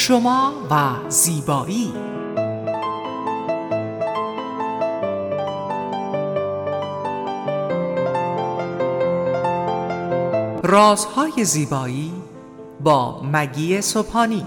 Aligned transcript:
شما 0.00 0.52
و 0.70 1.10
زیبایی. 1.10 1.92
رازهای 10.62 11.44
زیبایی 11.44 12.12
با 12.80 13.22
مگی 13.32 13.80
صبحانی. 13.80 14.46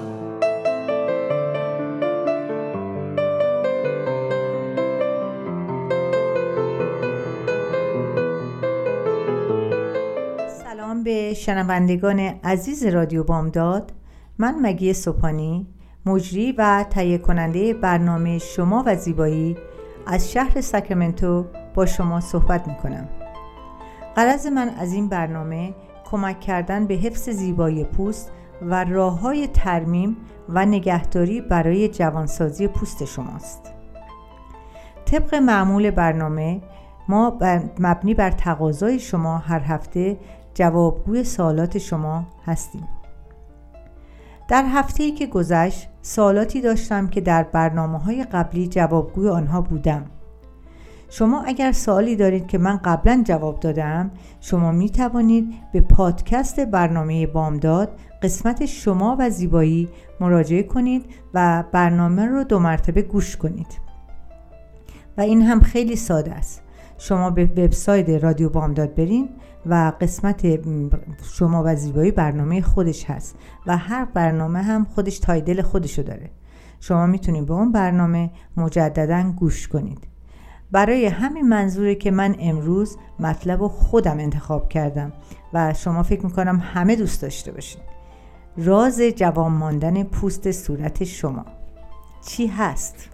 سلام 10.64 11.04
به 11.04 11.34
شنوندگان 11.34 12.20
عزیز 12.44 12.86
رادیو 12.86 13.23
بامداد. 13.23 13.91
من 14.44 14.56
مگی 14.62 14.94
صبحانی 14.94 15.68
مجری 16.06 16.52
و 16.52 16.86
تهیه 16.90 17.18
کننده 17.18 17.74
برنامه 17.74 18.38
شما 18.38 18.84
و 18.86 18.96
زیبایی 18.96 19.58
از 20.08 20.32
شهر 20.32 20.62
ساکرامنتو 20.62 21.46
با 21.74 21.86
شما 21.86 22.20
صحبت 22.20 22.68
می 22.68 22.76
کنم 22.76 23.10
قرض 24.16 24.48
من 24.48 24.70
از 24.70 24.94
این 24.94 25.10
برنامه 25.10 25.74
کمک 26.06 26.40
کردن 26.40 26.88
به 26.88 26.94
حفظ 26.94 27.30
زیبایی 27.30 27.84
پوست 27.84 28.32
و 28.62 28.84
راه 28.84 29.20
های 29.20 29.48
ترمیم 29.48 30.18
و 30.50 30.66
نگهداری 30.66 31.41
برای 31.41 31.88
جوانسازی 31.88 32.68
پوست 32.68 33.05
شماست. 33.05 33.74
طبق 35.05 35.36
معمول 35.36 35.91
برنامه 35.91 36.62
ما 37.08 37.40
مبنی 37.80 38.14
بر 38.14 38.32
تقاضای 38.32 39.00
شما 39.00 39.38
هر 39.38 39.60
هفته 39.60 40.18
جوابگوی 40.54 41.24
سوالات 41.24 41.78
شما 41.78 42.28
هستیم. 42.46 43.02
در 44.48 44.66
هفته 44.66 45.04
ای 45.04 45.12
که 45.12 45.27
گذشت 45.27 45.90
سوالاتی 46.02 46.62
داشتم 46.62 47.08
که 47.08 47.22
در 47.22 47.44
برنامه 47.44 47.98
های 47.98 48.24
قبلی 48.24 48.68
جوابگوی 48.68 49.30
آنها 49.30 49.62
بودم. 49.62 50.05
شما 51.10 51.41
اگر 51.41 51.72
سوالی 51.72 52.16
دارید 52.16 52.48
که 52.48 52.58
من 52.58 52.77
قبلا 52.77 53.24
جواب 53.26 53.60
دادم 53.60 54.12
شما 54.41 54.72
می 54.72 54.90
توانید 54.90 55.54
به 55.74 55.82
پادکست 55.82 56.60
برنامه 56.60 57.27
بامداد 57.27 57.90
قسمت 58.22 58.66
شما 58.66 59.16
و 59.20 59.30
زیبایی 59.30 59.90
مراجعه 60.20 60.63
کنید 60.63 61.05
و 61.34 61.63
برنامه 61.72 62.26
رو 62.26 62.44
دو 62.44 62.60
مرتبه 62.60 63.02
گوش 63.02 63.38
کنید. 63.38 63.68
و 65.18 65.22
این 65.22 65.41
هم 65.41 65.62
خیلی 65.62 65.96
ساده 65.96 66.34
است. 66.34 66.63
شما 66.97 67.30
به 67.30 67.46
وبسایت 67.46 68.09
رادیو 68.09 68.50
بامداد 68.50 68.96
برین 68.96 69.30
و 69.66 69.94
قسمت 70.02 70.59
شما 71.24 71.64
و 71.66 71.75
زیبایی 71.75 72.12
برنامه 72.12 72.62
خودش 72.62 73.06
هست 73.06 73.36
و 73.68 73.78
هر 73.78 74.06
برنامه 74.06 74.62
هم 74.62 74.86
خودش 74.96 75.19
تایدل 75.19 75.62
خودشو 75.62 76.02
داره. 76.02 76.30
شما 76.80 77.06
می‌تونید 77.06 77.46
به 77.46 77.53
اون 77.53 77.72
برنامه 77.72 78.31
مجددا 78.58 79.34
گوش 79.40 79.68
کنید. 79.68 80.08
برای 80.72 81.06
همین 81.06 81.50
منظوره 81.50 81.96
که 81.96 82.12
من 82.12 82.36
امروز 82.40 82.97
مطلب 83.19 83.62
رو 83.62 83.68
خودم 83.68 84.19
انتخاب 84.19 84.69
کردم 84.69 85.14
و 85.53 85.74
شما 85.74 86.03
فکر 86.03 86.25
می‌کنم 86.25 86.62
همه 86.64 86.96
دوست 86.96 87.22
داشته 87.22 87.52
باشید 87.52 87.81
راز 88.58 89.02
جوان 89.02 89.52
ماندن 89.52 90.03
پوست 90.03 90.52
صورت 90.52 91.03
شما. 91.03 91.46
چی 92.28 92.47
هست؟ 92.47 93.09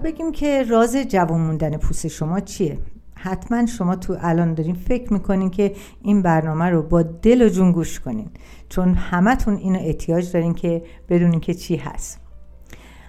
بگیم 0.00 0.32
که 0.32 0.62
راز 0.62 0.96
جوان 0.96 1.40
موندن 1.40 1.76
پوست 1.76 2.08
شما 2.08 2.40
چیه؟ 2.40 2.78
حتما 3.14 3.66
شما 3.66 3.96
تو 3.96 4.16
الان 4.20 4.54
دارین 4.54 4.74
فکر 4.74 5.12
می‌کنین 5.12 5.50
که 5.50 5.74
این 6.02 6.22
برنامه 6.22 6.64
رو 6.64 6.82
با 6.82 7.02
دل 7.02 7.42
و 7.42 7.48
جون 7.48 7.72
گوش 7.72 8.00
کنین 8.00 8.30
چون 8.68 8.94
همتون 8.94 9.56
اینو 9.56 9.78
احتیاج 9.78 10.32
دارین 10.32 10.54
که 10.54 10.82
بدونین 11.08 11.40
که 11.40 11.54
چی 11.54 11.76
هست. 11.76 12.20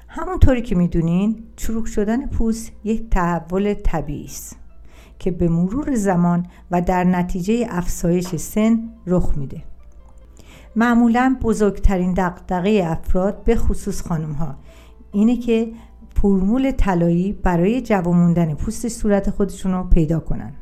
همونطوری 0.08 0.62
که 0.62 0.76
می‌دونین 0.76 1.44
چروک 1.56 1.88
شدن 1.88 2.28
پوست 2.28 2.72
یک 2.84 3.10
تحول 3.10 3.74
طبیعی 3.74 4.26
است 4.26 4.58
که 5.20 5.32
به 5.32 5.48
مرور 5.48 5.96
زمان 5.96 6.46
و 6.72 6.82
در 6.82 7.04
نتیجه 7.04 7.68
افزایش 7.70 8.36
سن 8.36 8.90
رخ 9.08 9.38
میده. 9.38 9.64
معمولا 10.76 11.38
بزرگترین 11.42 12.14
دقدقه 12.14 12.84
افراد 12.86 13.44
به 13.44 13.56
خصوص 13.56 14.02
خانم 14.02 14.32
ها 14.32 14.56
اینه 15.12 15.38
که 15.38 15.72
فرمول 16.22 16.72
طلایی 16.72 17.34
برای 17.34 17.82
جوان 17.82 18.18
موندن 18.18 18.54
پوست 18.54 18.88
صورت 18.88 19.30
خودشون 19.30 19.72
رو 19.72 19.84
پیدا 19.84 20.20
کنن 20.20 20.54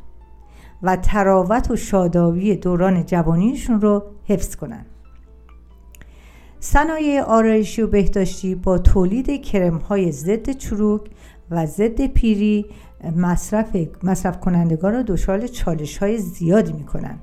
و 0.83 0.95
تراوت 0.95 1.71
و 1.71 1.75
شادابی 1.75 2.55
دوران 2.55 3.05
جوانیشون 3.05 3.81
رو 3.81 4.03
حفظ 4.23 4.55
کنن 4.55 4.85
صنایع 6.59 7.21
آرایشی 7.21 7.81
و 7.81 7.87
بهداشتی 7.87 8.55
با 8.55 8.77
تولید 8.77 9.41
کرم 9.41 9.77
های 9.77 10.11
ضد 10.11 10.49
چروک 10.49 11.01
و 11.51 11.65
ضد 11.65 12.05
پیری 12.07 12.65
مصرف, 13.15 13.77
مصرف 14.03 14.39
کنندگان 14.39 14.93
را 14.93 15.01
دچار 15.01 15.47
چالش 15.47 15.97
های 15.97 16.17
زیادی 16.17 16.73
می 16.73 16.83
کنن. 16.83 17.19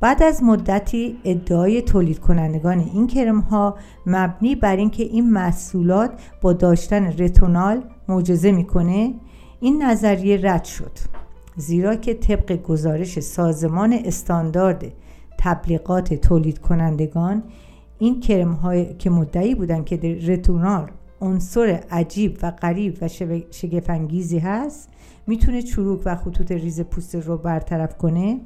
بعد 0.00 0.22
از 0.22 0.42
مدتی 0.42 1.18
ادعای 1.24 1.82
تولید 1.82 2.18
کنندگان 2.18 2.78
این 2.78 3.06
کرم 3.06 3.40
ها 3.40 3.76
مبنی 4.06 4.54
بر 4.54 4.76
اینکه 4.76 5.02
این 5.02 5.30
محصولات 5.30 6.10
با 6.40 6.52
داشتن 6.52 7.06
رتونال 7.06 7.82
معجزه 8.08 8.52
می‌کنه 8.52 9.14
این 9.60 9.82
نظریه 9.82 10.40
رد 10.42 10.64
شد. 10.64 10.90
زیرا 11.56 11.96
که 11.96 12.14
طبق 12.14 12.62
گزارش 12.62 13.20
سازمان 13.20 13.92
استاندارد 13.92 14.84
تبلیغات 15.38 16.14
تولید 16.14 16.58
کنندگان 16.58 17.42
این 17.98 18.20
کرم 18.20 18.52
های 18.52 18.94
که 18.94 19.10
مدعی 19.10 19.54
بودن 19.54 19.84
که 19.84 19.96
رتونال 20.26 20.90
عنصر 21.20 21.80
عجیب 21.90 22.38
و 22.42 22.50
غریب 22.50 22.98
و 23.02 23.08
شگفنگیزی 23.50 24.38
هست 24.38 24.88
می‌تونه 25.26 25.62
چروک 25.62 26.00
و 26.04 26.16
خطوط 26.16 26.52
ریز 26.52 26.80
پوست 26.80 27.14
رو 27.14 27.36
برطرف 27.36 27.96
کنه. 27.96 28.40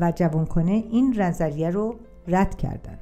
و 0.00 0.12
جوان 0.12 0.46
کنه 0.46 0.70
این 0.70 1.14
نظریه 1.22 1.70
رو 1.70 1.94
رد 2.28 2.56
کردن. 2.56 2.98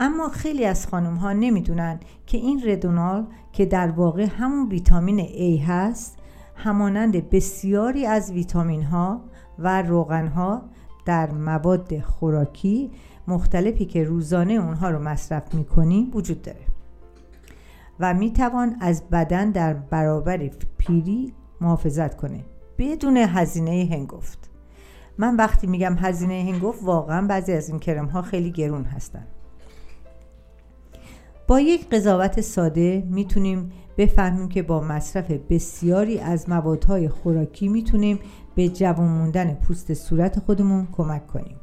اما 0.00 0.28
خیلی 0.28 0.64
از 0.64 0.86
خانم 0.86 1.14
ها 1.14 1.32
نمی‌دونن 1.32 2.00
که 2.26 2.38
این 2.38 2.62
ردونال 2.64 3.26
که 3.52 3.66
در 3.66 3.90
واقع 3.90 4.26
همون 4.38 4.68
ویتامین 4.68 5.26
A 5.26 5.68
هست 5.68 6.16
همانند 6.56 7.30
بسیاری 7.30 8.06
از 8.06 8.32
ویتامین 8.32 8.82
ها 8.82 9.20
و 9.58 9.82
روغن 9.82 10.26
ها 10.26 10.62
در 11.04 11.30
مواد 11.30 12.00
خوراکی 12.00 12.90
مختلفی 13.28 13.84
که 13.84 14.04
روزانه 14.04 14.52
اونها 14.52 14.90
رو 14.90 14.98
مصرف 14.98 15.54
می‌کنیم 15.54 16.10
وجود 16.14 16.42
داره. 16.42 16.66
و 18.00 18.14
می‌توان 18.14 18.76
از 18.80 19.02
بدن 19.10 19.50
در 19.50 19.74
برابر 19.74 20.50
پیری 20.78 21.32
محافظت 21.60 22.16
کنه 22.16 22.44
بدون 22.78 23.16
هزینه 23.16 23.88
هنگفت. 23.92 24.53
من 25.18 25.36
وقتی 25.36 25.66
میگم 25.66 25.96
هزینه 25.98 26.52
هنگفت 26.52 26.82
واقعا 26.82 27.26
بعضی 27.26 27.52
از 27.52 27.68
این 27.68 27.78
کرم 27.78 28.06
ها 28.06 28.22
خیلی 28.22 28.50
گرون 28.50 28.84
هستن. 28.84 29.26
با 31.46 31.60
یک 31.60 31.88
قضاوت 31.88 32.40
ساده 32.40 33.04
می‌تونیم 33.10 33.72
بفهمیم 33.98 34.48
که 34.48 34.62
با 34.62 34.80
مصرف 34.80 35.30
بسیاری 35.30 36.18
از 36.18 36.48
موادهای 36.48 37.08
خوراکی 37.08 37.68
می‌تونیم 37.68 38.18
به 38.54 38.68
جوان 38.68 39.08
موندن 39.08 39.54
پوست 39.54 39.94
صورت 39.94 40.38
خودمون 40.38 40.88
کمک 40.92 41.26
کنیم. 41.26 41.56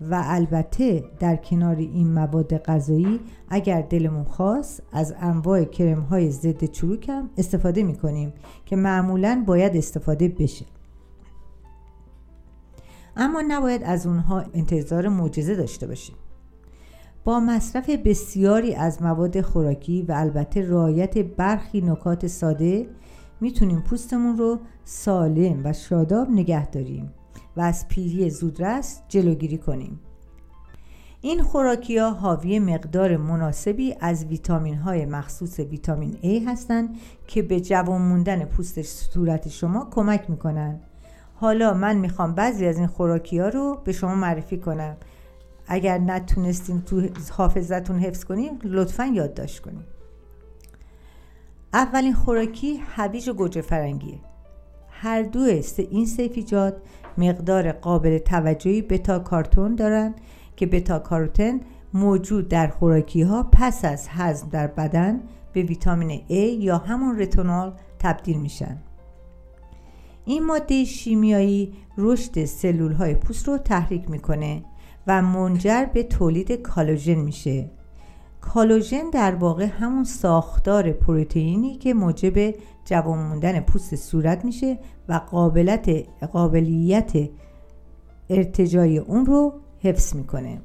و 0.00 0.22
البته 0.24 1.04
در 1.20 1.36
کنار 1.36 1.76
این 1.76 2.12
مواد 2.12 2.56
غذایی 2.56 3.20
اگر 3.48 3.82
دلمون 3.82 4.24
خواست 4.24 4.82
از 4.92 5.14
انواع 5.20 5.64
کرم 5.64 6.00
های 6.00 6.30
ضد 6.30 6.64
چروک 6.64 7.08
هم 7.08 7.30
استفاده 7.38 7.82
می‌کنیم 7.82 8.32
که 8.66 8.76
معمولا 8.76 9.44
باید 9.46 9.76
استفاده 9.76 10.28
بشه. 10.28 10.66
اما 13.16 13.42
نباید 13.48 13.82
از 13.84 14.06
اونها 14.06 14.44
انتظار 14.54 15.08
معجزه 15.08 15.54
داشته 15.54 15.86
باشیم. 15.86 16.16
با 17.24 17.40
مصرف 17.40 17.90
بسیاری 17.90 18.74
از 18.74 19.02
مواد 19.02 19.40
خوراکی 19.40 20.02
و 20.02 20.12
البته 20.16 20.68
رعایت 20.70 21.18
برخی 21.18 21.80
نکات 21.80 22.26
ساده 22.26 22.88
می‌تونیم 23.40 23.80
پوستمون 23.80 24.36
رو 24.36 24.58
سالم 24.84 25.60
و 25.64 25.72
شاداب 25.72 26.30
نگه 26.30 26.70
داریم 26.70 27.12
و 27.56 27.60
از 27.60 27.88
پیری 27.88 28.30
زودرس 28.30 29.00
جلوگیری 29.08 29.58
کنیم. 29.58 30.00
این 31.20 31.42
خوراکی 31.42 31.98
ها 31.98 32.10
حاوی 32.10 32.58
مقدار 32.58 33.16
مناسبی 33.16 33.94
از 34.00 34.24
ویتامین 34.24 34.74
های 34.74 35.06
مخصوص 35.06 35.60
ویتامین 35.60 36.12
A 36.22 36.48
هستند 36.48 36.96
که 37.26 37.42
به 37.42 37.60
جوان 37.60 38.02
موندن 38.02 38.44
پوست 38.44 38.82
صورت 38.82 39.48
شما 39.48 39.88
کمک 39.90 40.30
می‌کنن 40.30 40.80
حالا 41.44 41.74
من 41.74 41.96
می‌خوام 41.96 42.34
بعضی 42.34 42.66
از 42.66 42.78
این 42.78 42.86
خوراکی 42.86 43.38
ها 43.38 43.48
رو 43.48 43.80
به 43.84 43.92
شما 43.92 44.14
معرفی 44.14 44.58
کنم. 44.58 44.96
اگر 45.66 45.98
نتونستین 45.98 46.82
تو 46.82 47.08
حافظتون 47.30 47.98
حفظ 47.98 48.24
کنین 48.24 48.60
لطفا 48.64 49.04
یادداشت 49.04 49.60
کنین 49.60 49.84
اولین 51.72 52.12
خوراکی 52.14 52.76
هویج 52.76 53.28
و 53.28 53.32
گوجه 53.32 53.60
فرنگیه. 53.60 54.18
هر 54.90 55.22
دو 55.22 55.40
این 55.78 56.06
سیفیجات 56.06 56.76
مقدار 57.18 57.72
قابل 57.72 58.18
توجهی 58.18 58.82
بتا 58.82 59.18
کارتون 59.18 59.74
دارن 59.74 60.14
که 60.56 60.66
بتا 60.66 60.98
کاروتن 60.98 61.60
موجود 61.94 62.48
در 62.48 62.68
خوراکی 62.68 63.22
ها 63.22 63.48
پس 63.52 63.84
از 63.84 64.08
هضم 64.08 64.48
در 64.48 64.66
بدن 64.66 65.20
به 65.52 65.62
ویتامین 65.62 66.20
A 66.28 66.62
یا 66.62 66.78
همون 66.78 67.18
رتونال 67.18 67.72
تبدیل 67.98 68.40
میشن. 68.40 68.78
این 70.24 70.46
ماده 70.46 70.84
شیمیایی 70.84 71.72
رشد 71.98 72.44
سلول 72.44 72.92
های 72.92 73.14
پوست 73.14 73.48
رو 73.48 73.58
تحریک 73.58 74.10
می‌کنه 74.10 74.64
و 75.06 75.22
منجر 75.22 75.84
به 75.84 76.02
تولید 76.02 76.52
کالوژن 76.52 77.14
میشه. 77.14 77.70
کالوژن 78.40 79.10
در 79.10 79.34
واقع 79.34 79.64
همون 79.64 80.04
ساختار 80.04 80.92
پروتئینی 80.92 81.76
که 81.76 81.94
موجب 81.94 82.54
جوان 82.84 83.18
موندن 83.18 83.60
پوست 83.60 83.96
صورت 83.96 84.44
میشه 84.44 84.78
و 85.08 85.20
قابلیت 85.30 86.06
قابلیت 86.32 87.12
ارتجاعی 88.30 88.98
اون 88.98 89.26
رو 89.26 89.52
حفظ 89.78 90.16
می‌کنه. 90.16 90.60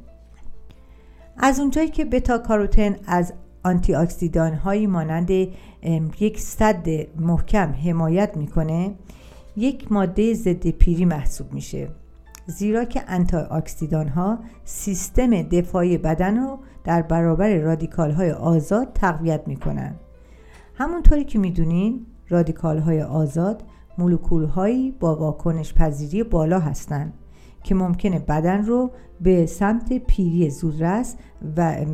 از 1.37 1.59
اونجایی 1.59 1.89
که 1.89 2.05
بتا 2.05 2.37
کاروتن 2.37 2.95
از 3.07 3.33
آنتی 3.63 3.95
اکسیدان 3.95 4.53
هایی 4.53 4.87
مانند 4.87 5.29
یک 6.19 6.39
سد 6.39 6.87
محکم 7.19 7.73
حمایت 7.85 8.37
می‌کنه 8.37 8.95
یک 9.57 9.91
ماده 9.91 10.33
ضد 10.33 10.67
پیری 10.67 11.05
محسوب 11.05 11.53
میشه 11.53 11.89
زیرا 12.45 12.85
که 12.85 13.03
انتی 13.07 13.37
اکسیدان 13.37 14.07
ها 14.07 14.39
سیستم 14.65 15.41
دفاعی 15.41 15.97
بدن 15.97 16.37
رو 16.37 16.59
در 16.83 17.01
برابر 17.01 17.55
رادیکال 17.55 18.11
های 18.11 18.31
آزاد 18.31 18.93
تقویت 18.93 19.47
می‌کنن. 19.47 19.95
همونطوری 20.75 21.23
که 21.23 21.39
می‌دونین 21.39 22.05
رادیکال 22.29 22.79
های 22.79 23.01
آزاد 23.01 23.63
مولکول 23.97 24.43
هایی 24.43 24.91
با 24.91 25.15
واکنش 25.15 25.73
پذیری 25.73 26.23
بالا 26.23 26.59
هستند 26.59 27.13
که 27.63 27.75
ممکنه 27.75 28.19
بدن 28.19 28.65
رو 28.65 28.91
به 29.21 29.45
سمت 29.45 29.93
پیری 29.93 30.49
زودرس 30.49 31.15
و 31.57 31.85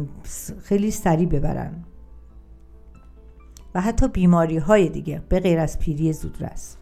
خیلی 0.61 0.91
سریع 0.91 1.27
ببرن. 1.27 1.83
و 3.75 3.81
حتی 3.81 4.07
بیماری 4.07 4.57
های 4.57 4.89
دیگه 4.89 5.21
به 5.29 5.39
غیر 5.39 5.59
از 5.59 5.79
پیری 5.79 6.13
زودرس. 6.13 6.77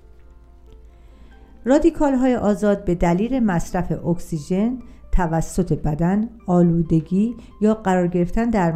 رادیکال 1.65 2.13
های 2.13 2.35
آزاد 2.35 2.85
به 2.85 2.95
دلیل 2.95 3.39
مصرف 3.39 4.05
اکسیژن 4.05 4.79
توسط 5.11 5.73
بدن 5.73 6.29
آلودگی 6.47 7.35
یا 7.61 7.73
قرار 7.73 8.07
گرفتن 8.07 8.49
در, 8.49 8.71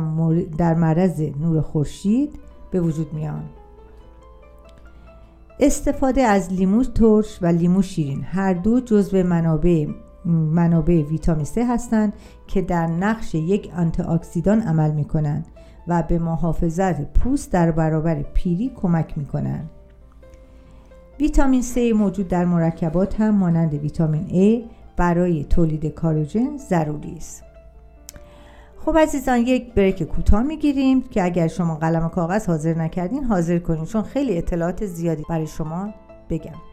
در 0.58 0.74
معرض 0.74 1.22
نور 1.22 1.62
خورشید 1.62 2.40
به 2.72 2.82
وجود 2.82 3.14
میان 3.14 3.44
استفاده 5.60 6.22
از 6.22 6.54
لیمو 6.54 6.84
ترش 6.84 7.40
و 7.42 7.46
لیمو 7.46 7.82
شیرین 7.82 8.24
هر 8.24 8.54
دو 8.54 8.80
جزو 8.80 9.24
منابع 9.24 9.88
منابع 10.26 11.02
ویتامین 11.02 11.46
C 11.46 11.58
هستند 11.58 12.14
که 12.48 12.62
در 12.62 12.88
نقش 12.88 13.36
یک 13.36 13.72
آنتی 13.78 14.04
اکسیدان 14.04 14.62
عمل 14.62 14.92
می 14.92 15.06
کنند 15.06 15.48
و 15.88 16.04
به 16.04 16.20
محافظت 16.20 17.14
پوست 17.14 17.52
در 17.52 17.72
برابر 17.72 18.22
پیری 18.22 18.72
کمک 18.76 19.18
می 19.18 19.26
کنند. 19.26 19.70
ویتامین 21.20 21.64
C 21.64 21.78
موجود 21.78 22.28
در 22.28 22.46
مرکبات 22.46 23.22
هم 23.22 23.36
مانند 23.36 23.74
ویتامین 23.74 24.28
A 24.28 24.70
برای 24.98 25.44
تولید 25.44 25.86
کاروژن 25.86 26.58
ضروری 26.58 27.16
است. 27.18 27.44
خب 28.86 28.98
عزیزان 28.98 29.38
یک 29.38 29.74
بریک 29.74 30.04
کوتاه 30.04 30.44
می‌گیریم 30.44 31.02
که 31.02 31.24
اگر 31.24 31.48
شما 31.48 31.76
قلم 31.76 32.06
و 32.06 32.10
کاغذ 32.10 32.48
حاضر 32.48 32.74
نکردین 32.74 33.24
حاضر 33.24 33.60
کنین 33.60 33.86
چون 33.86 34.02
خیلی 34.02 34.38
اطلاعات 34.38 34.86
زیادی 34.86 35.24
برای 35.30 35.48
شما 35.48 35.94
بگم 36.30 36.67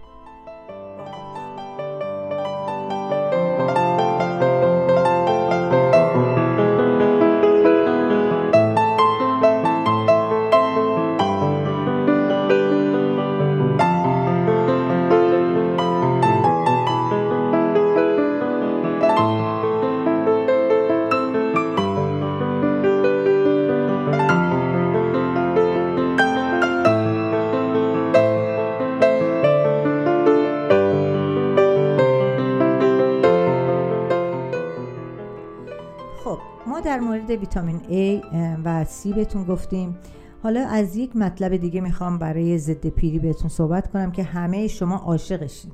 ویتامین 37.36 37.78
A 37.78 38.24
و 38.64 38.84
C 38.84 39.14
بهتون 39.14 39.44
گفتیم. 39.44 39.96
حالا 40.42 40.66
از 40.66 40.96
یک 40.96 41.16
مطلب 41.16 41.56
دیگه 41.56 41.80
می‌خوام 41.80 42.18
برای 42.18 42.58
ضد 42.58 42.86
پیری 42.86 43.18
بهتون 43.18 43.48
صحبت 43.48 43.92
کنم 43.92 44.12
که 44.12 44.22
همه 44.22 44.68
شما 44.68 44.96
عاشقشین. 44.96 45.72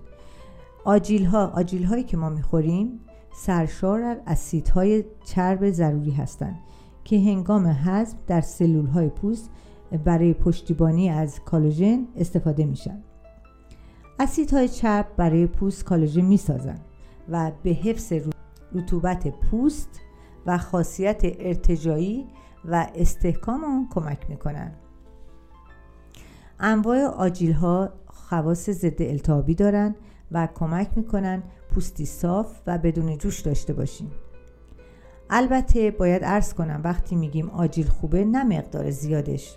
آجیل 0.84 1.24
ها 1.24 1.46
آجیل 1.46 1.84
هایی 1.84 2.04
که 2.04 2.16
ما 2.16 2.28
می‌خوریم 2.28 3.00
سرشار 3.34 4.02
از 4.02 4.16
اسیدهای 4.26 5.04
چرب 5.24 5.70
ضروری 5.70 6.10
هستند 6.10 6.58
که 7.04 7.16
هنگام 7.20 7.66
هضم 7.66 8.16
در 8.26 8.40
سلول 8.40 8.86
های 8.86 9.08
پوست 9.08 9.50
برای 10.04 10.34
پشتیبانی 10.34 11.08
از 11.08 11.40
کالوژن 11.44 12.06
استفاده 12.16 12.64
میشن. 12.64 13.02
اسیدهای 14.18 14.68
چرب 14.68 15.06
برای 15.16 15.46
پوست 15.46 15.84
کالوژن 15.84 16.20
می‌سازن 16.20 16.78
و 17.28 17.52
به 17.62 17.70
حفظ 17.70 18.12
رطوبت 18.72 19.28
پوست 19.28 20.00
و 20.46 20.58
خاصیت 20.58 21.20
ارتجایی 21.24 22.26
و 22.64 22.86
استحکام 22.94 23.64
اون 23.64 23.88
کمک 23.94 24.18
می‌کنن. 24.28 24.72
انواع 26.60 27.04
آجیل 27.04 27.52
ها 27.52 27.92
خواص 28.06 28.70
ضد 28.70 29.02
التهابی 29.02 29.54
دارن 29.54 29.94
و 30.32 30.48
کمک 30.54 30.90
می‌کنن 30.96 31.42
پوستی 31.74 32.06
صاف 32.06 32.60
و 32.66 32.78
بدون 32.78 33.18
جوش 33.18 33.40
داشته 33.40 33.72
باشیم. 33.72 34.10
البته 35.30 35.90
باید 35.90 36.24
عرض 36.24 36.54
کنم 36.54 36.80
وقتی 36.84 37.16
میگیم 37.16 37.50
آجیل 37.50 37.88
خوبه 37.88 38.24
نه 38.24 38.44
مقدار 38.44 38.90
زیادش. 38.90 39.56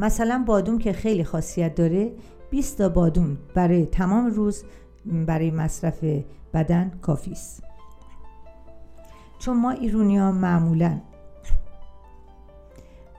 مثلا 0.00 0.44
بادوم 0.46 0.78
که 0.78 0.92
خیلی 0.92 1.24
خاصیت 1.24 1.74
داره 1.74 2.12
20 2.50 2.78
تا 2.78 2.88
بادوم 2.88 3.38
برای 3.54 3.86
تمام 3.86 4.26
روز 4.26 4.64
برای 5.26 5.50
مصرف 5.50 6.04
بدن 6.54 6.98
کافی 7.02 7.32
است. 7.32 7.65
چون 9.38 9.60
ما 9.60 9.70
ایرونی 9.70 10.18
ها 10.18 10.32
معمولا. 10.32 11.00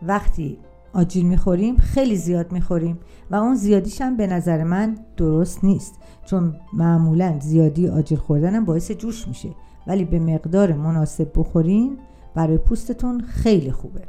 وقتی 0.02 0.60
آجیل 0.94 1.26
می‌خوریم 1.26 1.76
خیلی 1.76 2.16
زیاد 2.16 2.52
می‌خوریم 2.52 3.00
و 3.32 3.36
اون 3.36 3.56
زیادیش 3.56 4.02
هم 4.02 4.18
به 4.18 4.28
نظر 4.28 4.64
من 4.64 4.98
درست 5.18 5.64
نیست. 5.64 5.96
چون 6.26 6.56
معمولا 6.74 7.40
زیادی 7.40 7.88
آجیل 7.88 8.18
خوردن 8.18 8.56
هم 8.56 8.66
باعث 8.66 8.92
جوش 8.92 9.28
میشه. 9.28 9.50
ولی 9.88 10.06
به 10.06 10.20
مقدار 10.20 10.74
مناسب 10.74 11.32
بخورین 11.36 11.98
برای 12.36 12.58
پوستتون 12.58 13.22
خیلی 13.22 13.72
خوبه. 13.72 14.02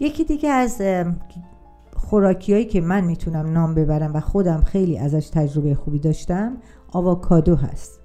یکی 0.00 0.24
دیگه 0.24 0.50
از 0.50 0.82
خوراکیایی 1.96 2.64
که 2.64 2.80
من 2.80 3.04
می‌تونم 3.04 3.52
نام 3.52 3.74
ببرم 3.74 4.14
و 4.14 4.20
خودم 4.20 4.60
خیلی 4.60 4.98
ازش 4.98 5.28
تجربه 5.28 5.74
خوبی 5.74 5.98
داشتم 5.98 6.56
آواکادو 6.92 7.56
هست. 7.56 8.01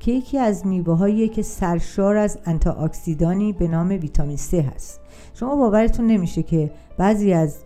که 0.00 0.12
یکی 0.12 0.38
از 0.38 0.66
میوه 0.66 1.28
که 1.28 1.42
سرشار 1.42 2.16
از 2.16 2.38
اکسیدانی 2.78 3.52
به 3.52 3.68
نام 3.68 3.88
ویتامین 3.88 4.36
C 4.36 4.54
هست. 4.54 5.00
شما 5.34 5.56
باورتون 5.56 6.06
نمیشه 6.06 6.42
که 6.42 6.70
بعضی 6.98 7.32
از 7.32 7.56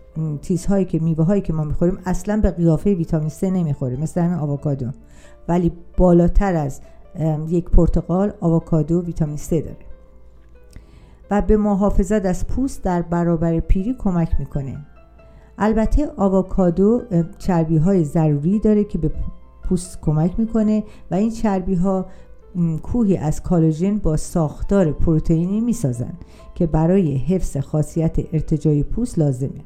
چیزهایی 0.41 0.85
که 0.85 0.99
میوه 0.99 1.25
هایی 1.25 1.41
که 1.41 1.53
ما 1.53 1.63
می‌خوریم 1.63 1.97
اصلا 2.05 2.41
به 2.41 2.51
قیافه 2.51 2.93
ویتامین 2.93 3.29
C 3.29 3.43
نمی‌خوره 3.43 4.01
مثل 4.01 4.21
همین 4.21 4.39
آووکادو. 4.39 4.87
ولی 5.47 5.71
بالاتر 5.97 6.55
از 6.55 6.81
یک 7.47 7.69
پرتقال 7.69 8.33
آووکادو 8.41 9.01
ویتامین 9.01 9.37
C 9.37 9.49
داره. 9.49 9.77
و 11.31 11.41
به 11.41 11.57
محافظت 11.57 12.25
از 12.25 12.47
پوست 12.47 12.83
در 12.83 13.01
برابر 13.01 13.59
پیری 13.59 13.95
کمک 13.99 14.29
می‌کنه. 14.39 14.85
البته 15.57 16.11
آووکادو 16.17 17.01
چربی 17.37 17.77
های 17.77 18.03
ضروری 18.03 18.59
داره 18.59 18.83
که 18.83 18.97
به 18.97 19.11
پوست 19.63 20.01
کمک 20.01 20.39
می‌کنه 20.39 20.83
و 21.11 21.15
این 21.15 21.31
چربی 21.31 21.75
ها 21.75 22.05
کوهی 22.83 23.17
از 23.17 23.43
کالوژن 23.43 23.97
با 23.97 24.17
ساختار 24.17 24.91
پروتئینی 24.91 25.61
می‌سازند 25.61 26.25
که 26.55 26.67
برای 26.67 27.17
حفظ 27.17 27.57
خاصیت 27.57 28.17
ارتجای 28.33 28.83
پوست 28.83 29.19
لازمه. 29.19 29.61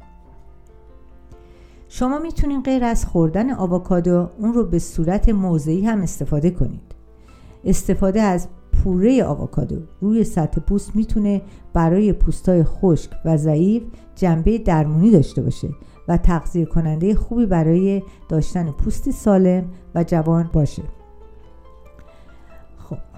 شما 1.88 2.18
می‌تونید 2.18 2.64
غیر 2.64 2.84
از 2.84 3.04
خوردن 3.04 3.50
آووکادو 3.54 4.28
اون 4.38 4.54
رو 4.54 4.64
به 4.64 4.78
صورت 4.78 5.28
موضعی 5.28 5.86
هم 5.86 6.02
استفاده 6.02 6.50
کنید. 6.50 6.94
استفاده 7.64 8.22
از 8.22 8.48
پوره 8.72 9.24
آووکادو 9.24 9.76
روی 10.00 10.24
سطح 10.24 10.60
پوست 10.60 10.96
می‌تونه 10.96 11.42
برای 11.72 12.12
پوستای 12.12 12.64
خشک 12.64 13.10
و 13.24 13.36
ضعیف 13.36 13.82
جنبه 14.14 14.58
درمونی 14.58 15.10
داشته 15.10 15.42
باشه 15.42 15.68
و 16.08 16.16
تغذیه 16.16 16.64
کننده 16.64 17.14
خوبی 17.14 17.46
برای 17.46 18.02
داشتن 18.28 18.70
پوستی 18.70 19.12
سالم 19.12 19.64
و 19.94 20.04
جوان 20.04 20.50
باشه. 20.52 20.82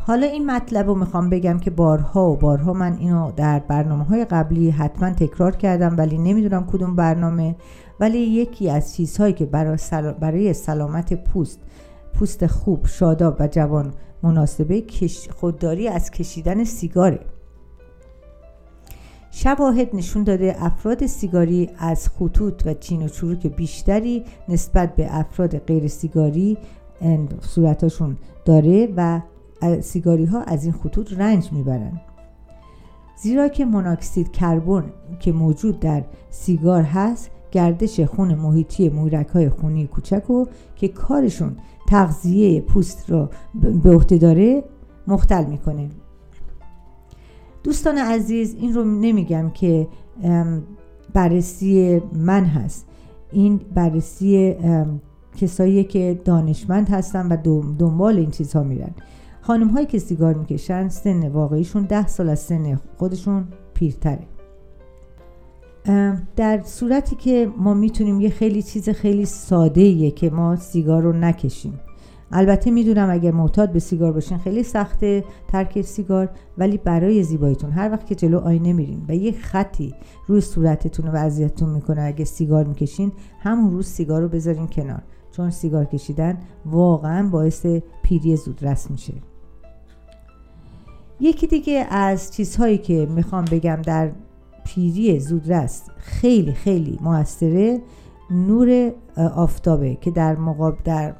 حالا 0.06 0.26
این 0.26 0.50
مطلب 0.50 0.86
رو 0.86 0.94
می‌خوام 0.94 1.30
بگم 1.30 1.58
که 1.58 1.70
بارها 1.70 2.30
و 2.30 2.36
بارها 2.36 2.72
من 2.72 2.96
اینو 2.98 3.32
در 3.32 3.58
برنامه 3.58 4.04
های 4.04 4.24
قبلی 4.24 4.70
حتما 4.70 5.10
تکرار 5.10 5.56
کردم 5.56 5.98
ولی 5.98 6.18
نمی‌دونم 6.18 6.66
کدوم 6.66 6.96
برنامه. 6.96 7.56
ولی 8.00 8.18
یکی 8.18 8.70
از 8.70 8.94
چیزهایی 8.94 9.32
که 9.32 9.46
برای 10.20 10.52
سلامت 10.52 11.24
پوست 11.24 11.60
پوست 12.14 12.46
خوب 12.46 12.86
شاداب 12.86 13.36
و 13.40 13.48
جوان 13.48 13.94
مناسبه 14.22 14.84
خودداری 15.36 15.88
از 15.88 16.10
کشیدن 16.10 16.64
سیگاره. 16.64 17.20
شواهد 19.30 19.96
نشون 19.96 20.24
داده 20.24 20.56
افراد 20.58 21.06
سیگاری 21.06 21.70
از 21.78 22.08
خطوط 22.08 22.62
و 22.66 22.74
چین 22.74 23.04
و 23.04 23.08
چروک 23.08 23.46
بیشتری 23.46 24.24
نسبت 24.48 24.96
به 24.96 25.18
افراد 25.18 25.58
غیر 25.58 25.88
سیگاری 25.88 26.58
صورتاشون 27.40 28.16
داره 28.44 28.88
و 28.96 29.20
سیگاری 29.80 30.24
ها 30.24 30.42
از 30.42 30.64
این 30.64 30.72
خطوط 30.72 31.12
رنج 31.12 31.52
می‌برن 31.52 32.00
زیرا 33.16 33.48
که 33.48 33.64
موناکسید 33.64 34.32
کربن 34.32 34.84
که 35.20 35.32
موجود 35.32 35.80
در 35.80 36.04
سیگار 36.30 36.82
هست 36.82 37.30
گردش 37.50 38.00
خون 38.00 38.34
محیطی 38.34 38.88
مویرک 38.88 39.28
های 39.28 39.48
خونی 39.48 39.86
کوچک 39.86 40.30
و 40.30 40.44
که 40.76 40.88
کارشون 40.88 41.56
تغذیه 41.88 42.60
پوست 42.60 43.10
رو 43.10 43.28
به 43.82 43.90
عهده 43.94 44.18
داره 44.18 44.64
مختل 45.06 45.44
می‌کنه. 45.44 45.88
دوستان 47.64 47.98
عزیز 47.98 48.54
این 48.54 48.74
رو 48.74 48.84
نمیگم 48.84 49.50
که 49.50 49.88
بررسی 51.12 52.02
من 52.12 52.44
هست. 52.44 52.86
این 53.32 53.60
بررسی 53.74 54.56
کسایی 55.36 55.84
که 55.84 56.20
دانشمند 56.24 56.88
هستن 56.88 57.28
و 57.28 57.36
دنبال 57.78 58.18
این 58.18 58.30
چیزها 58.30 58.62
میرن. 58.62 58.90
خانم 59.44 59.68
هایی 59.68 59.86
که 59.86 59.98
سیگار 59.98 60.34
می‌کشن 60.34 60.88
سن 60.88 61.28
واقعیشون 61.28 61.82
ده 61.82 62.06
سال 62.06 62.28
از 62.28 62.38
سن 62.38 62.80
خودشون 62.96 63.44
پیرتره. 63.74 64.26
در 66.36 66.62
صورتی 66.64 67.16
که 67.16 67.50
ما 67.58 67.74
می‌تونیم 67.74 68.20
یه 68.20 68.30
خیلی 68.30 68.62
چیز 68.62 68.88
خیلی 68.88 69.24
ساده 69.24 70.10
که 70.10 70.30
ما 70.30 70.56
سیگار 70.56 71.02
رو 71.02 71.12
نکشیم. 71.12 71.80
البته 72.32 72.70
می‌دونم 72.70 73.10
اگر 73.10 73.30
معتاد 73.30 73.72
به 73.72 73.78
سیگار 73.78 74.12
باشین 74.12 74.38
خیلی 74.38 74.62
سخته 74.62 75.24
ترک 75.48 75.82
سیگار 75.82 76.30
ولی 76.58 76.78
برای 76.78 77.22
زیباییتون 77.22 77.70
هر 77.70 77.92
وقت 77.92 78.06
که 78.06 78.14
جلو 78.14 78.38
آینه 78.38 78.72
میرین 78.72 79.04
و 79.08 79.14
یه 79.14 79.32
خطی 79.32 79.94
روی 80.26 80.40
صورتتون 80.40 81.08
و 81.08 81.16
اذیتتون 81.16 81.70
می‌کنه 81.70 82.02
اگه 82.02 82.24
سیگار 82.24 82.64
می‌کشین 82.64 83.12
همون 83.40 83.70
روز 83.70 83.86
سیگار 83.86 84.22
رو 84.22 84.28
بذارین 84.28 84.66
کنار. 84.66 85.02
چون 85.32 85.50
سیگار 85.50 85.84
کشیدن 85.84 86.38
واقعا 86.66 87.28
باعث 87.28 87.66
پیری 88.02 88.36
زودرس 88.36 88.90
میشه. 88.90 89.12
یکی 91.22 91.46
دیگه 91.46 91.86
از 91.90 92.32
چیزهایی 92.32 92.78
که 92.78 93.06
می‌خوام 93.06 93.44
بگم 93.44 93.82
در 93.82 94.10
پیری 94.64 95.20
زودرس 95.20 95.82
خیلی 95.96 96.52
خیلی 96.52 96.98
موثره 97.02 97.80
نور 98.30 98.92
آفتابه 99.16 99.94
که 99.94 100.10
در 100.10 100.36
مقابل 100.36 100.78
در 100.84 101.14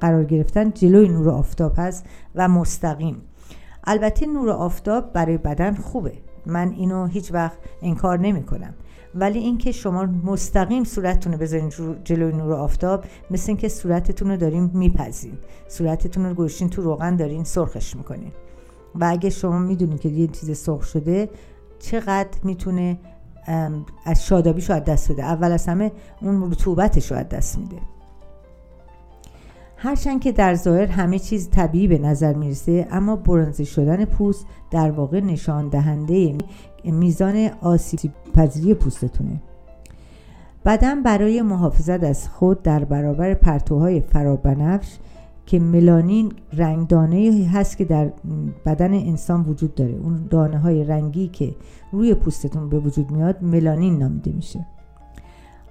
قرار 0.00 0.24
گرفتن 0.24 0.70
جلوی 0.70 1.08
نور 1.08 1.30
آفتاب 1.30 1.72
هست 1.76 2.04
و 2.34 2.48
مستقیم. 2.48 3.16
البته 3.84 4.26
نور 4.26 4.50
آفتاب 4.50 5.12
برای 5.12 5.38
بدن 5.38 5.74
خوبه. 5.74 6.12
من 6.46 6.68
اینو 6.68 7.06
هیچ 7.06 7.32
وقت 7.32 7.58
انکار 7.82 8.18
نمی 8.18 8.42
کنم 8.42 8.74
ولی 9.14 9.38
اینکه 9.38 9.72
شما 9.72 10.06
مستقیم 10.06 10.84
صورتتون 10.84 11.32
رو 11.32 11.38
بذارین 11.38 11.68
جلوی 12.04 12.32
نور 12.32 12.52
آفتاب 12.52 13.04
مثل 13.30 13.50
اینکه 13.50 13.68
صورتتون 13.68 14.30
رو 14.30 14.36
دارین 14.36 14.70
میپزین. 14.74 15.38
صورتتون 15.68 16.26
رو 16.26 16.34
گوشین 16.34 16.68
تو 16.68 16.82
روغن 16.82 17.16
دارین 17.16 17.44
سرخش 17.44 17.96
می‌کنین. 17.96 18.32
و 18.94 19.04
اگه 19.04 19.30
شما 19.30 19.58
می‌دونید 19.58 20.00
که 20.00 20.08
یه 20.08 20.26
چیز 20.26 20.58
سرخ 20.58 20.82
شده 20.82 21.28
چقدر 21.78 22.38
می‌تونه 22.42 22.98
از 24.04 24.24
شادابیش 24.26 24.70
از 24.70 24.84
دست 24.84 25.12
بده. 25.12 25.24
اول 25.24 25.52
از 25.52 25.66
همه 25.66 25.92
اون 26.22 26.50
رطوبتش 26.50 27.10
رو 27.10 27.16
از 27.18 27.28
دست 27.28 27.58
میده. 27.58 27.76
هرچند 29.76 30.20
که 30.20 30.32
در 30.32 30.54
ظاهر 30.54 30.86
همه 30.86 31.18
چیز 31.18 31.50
طبیعی 31.50 31.88
به 31.88 31.98
نظر 31.98 32.34
می‌رسه 32.34 32.88
اما 32.90 33.16
برنزه 33.16 33.64
شدن 33.64 34.04
پوست 34.04 34.46
در 34.70 34.90
واقع 34.90 35.20
نشان 35.20 35.68
دهنده 35.68 36.34
میزان 36.84 37.50
آسیب 37.60 38.12
پذیری 38.34 38.74
پوستتونه. 38.74 39.42
بدن 40.64 41.02
برای 41.02 41.42
محافظت 41.42 42.04
از 42.04 42.28
خود 42.28 42.62
در 42.62 42.84
برابر 42.84 43.34
پرتوهای 43.34 44.00
فرابنفش 44.00 44.98
که 45.50 45.58
ملانین 45.58 46.32
رنگ 46.52 46.88
دانه 46.88 47.50
هست 47.52 47.76
که 47.76 47.84
در 47.84 48.12
بدن 48.66 48.94
انسان 48.94 49.42
وجود 49.42 49.74
داره. 49.74 49.92
اون 49.92 50.26
دانه 50.30 50.58
های 50.58 50.84
رنگی 50.84 51.28
که 51.28 51.54
روی 51.92 52.14
پوستتون 52.14 52.68
به 52.68 52.78
وجود 52.78 53.10
میاد 53.10 53.42
ملانین 53.42 53.98
نامیده 53.98 54.32
میشه. 54.32 54.66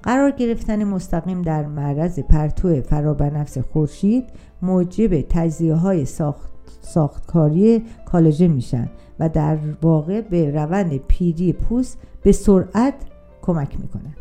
قرار 0.04 0.32
گرفتن 0.32 0.84
مستقیم 0.84 1.42
در 1.42 1.66
معرض 1.66 2.20
پرتو 2.20 2.82
فرابنفس 2.82 3.58
خورشید 3.58 4.24
موجب 4.62 5.22
تجزیه 5.22 5.76
های 5.76 6.06
ساخت 6.06 6.52
ساختکاری 6.82 7.84
کالاژن 8.06 8.48
میشن 8.48 8.90
و 9.20 9.30
در 9.30 9.58
واقع 9.82 10.22
به 10.22 10.52
روند 10.52 10.98
پیری 10.98 11.54
پوست 11.54 11.98
به 12.24 12.32
سرعت 12.32 12.94
کمک 13.42 13.80
می‌کنن 13.80 14.16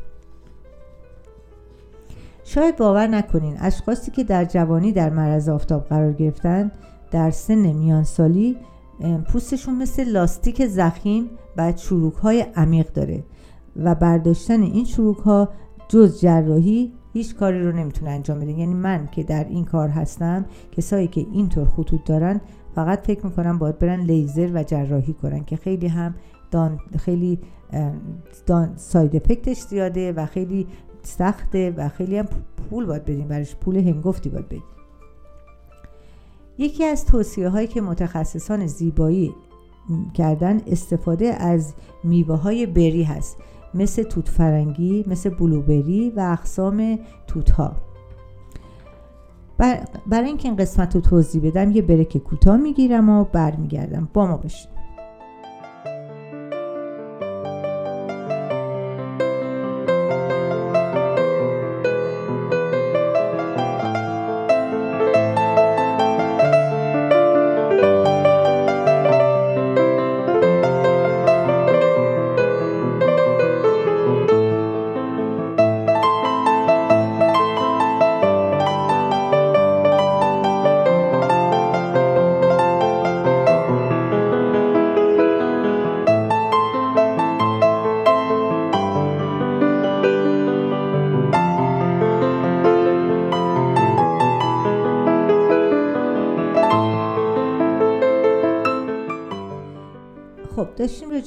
شاید 2.48 2.76
باور 2.76 3.06
نکنین 3.06 3.56
اشخاصی 3.60 4.10
که 4.10 4.24
در 4.24 4.44
جوانی 4.44 4.92
در 4.92 5.10
معرض 5.10 5.48
آفتاب 5.48 5.84
قرار 5.84 6.12
گرفتن 6.12 6.70
در 7.10 7.30
سن 7.30 7.72
میانسالی 7.72 8.56
پوستشون 9.32 9.74
مثل 9.74 10.04
لاستیک 10.04 10.66
زخیم 10.66 11.30
و 11.56 11.72
چروک 11.72 12.14
های 12.14 12.40
عمیق 12.56 12.92
داره 12.92 13.24
و 13.76 13.94
برداشتن 13.94 14.62
این 14.62 14.84
چروک 14.84 15.18
ها 15.18 15.48
جز 15.88 16.20
جراحی 16.20 16.92
هیچ 17.12 17.34
کاری 17.34 17.62
رو 17.62 17.72
نمی‌تونه 17.72 18.10
انجام 18.10 18.40
بده. 18.40 18.52
یعنی 18.52 18.74
من 18.74 19.08
که 19.12 19.22
در 19.22 19.44
این 19.44 19.64
کار 19.64 19.88
هستم 19.88 20.44
کسایی 20.72 21.08
که 21.08 21.26
اینطور 21.32 21.64
خطوط 21.64 22.04
دارن 22.04 22.40
فقط 22.74 23.06
فکر 23.06 23.26
می‌کنم 23.26 23.58
باید 23.58 23.78
برن 23.78 24.00
لیزر 24.00 24.50
و 24.54 24.62
جراحی 24.62 25.12
کنن 25.12 25.44
که 25.44 25.56
خیلی 25.56 25.86
هم 25.86 26.14
دان 26.50 26.80
خیلی 26.98 27.38
دان 28.46 28.72
ساید 28.76 29.16
افکتش 29.16 29.60
زیاده 29.60 30.12
و 30.12 30.26
خیلی 30.26 30.66
سخته 31.02 31.74
و 31.76 31.88
خیلی 31.88 32.18
هم 32.18 32.26
پول 32.70 32.86
باید 32.86 33.04
بدیم 33.04 33.28
برش 33.28 33.56
پول 33.56 33.76
هنگفتی 33.76 34.28
باید 34.28 34.46
بدیم. 34.46 34.62
یکی 36.58 36.84
از 36.84 37.04
توصیه 37.04 37.48
هایی 37.48 37.66
که 37.66 37.80
متخصصان 37.80 38.66
زیبایی 38.66 39.34
کردن 40.14 40.60
استفاده 40.66 41.26
از 41.26 41.74
میوه 42.04 42.36
های 42.36 42.66
بری 42.66 43.02
هست 43.02 43.36
مثل 43.74 44.02
توت 44.02 44.28
فرنگی 44.28 45.04
مثل 45.06 45.30
بلوبری 45.30 46.10
و 46.16 46.20
اقسام 46.20 46.98
توت 47.26 47.50
ها 47.50 47.76
برای 50.06 50.26
اینکه 50.26 50.48
این 50.48 50.56
قسمت 50.56 50.94
رو 50.94 51.00
توضیح 51.00 51.42
بدم 51.42 51.70
یه 51.70 51.82
برک 51.82 52.18
کوتاه 52.18 52.56
می‌گیرم 52.56 53.08
و 53.08 53.24
برمیگردم. 53.24 54.08
با 54.14 54.26
ما 54.26 54.36
باشید. 54.36 54.77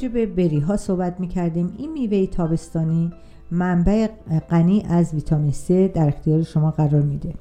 راجع 0.01 0.13
به 0.13 0.25
بری 0.25 0.60
ها 0.60 0.77
صحبت 0.77 1.20
می 1.20 1.27
کردیم 1.27 1.74
این 1.77 1.91
میوه 1.91 2.25
تابستانی 2.25 3.12
منبع 3.51 4.08
غنی 4.50 4.84
از 4.89 5.13
ویتامین 5.13 5.51
C 5.51 5.67
در 5.93 6.08
اختیار 6.08 6.43
شما 6.43 6.72
قرار 6.72 7.01
میده. 7.01 7.34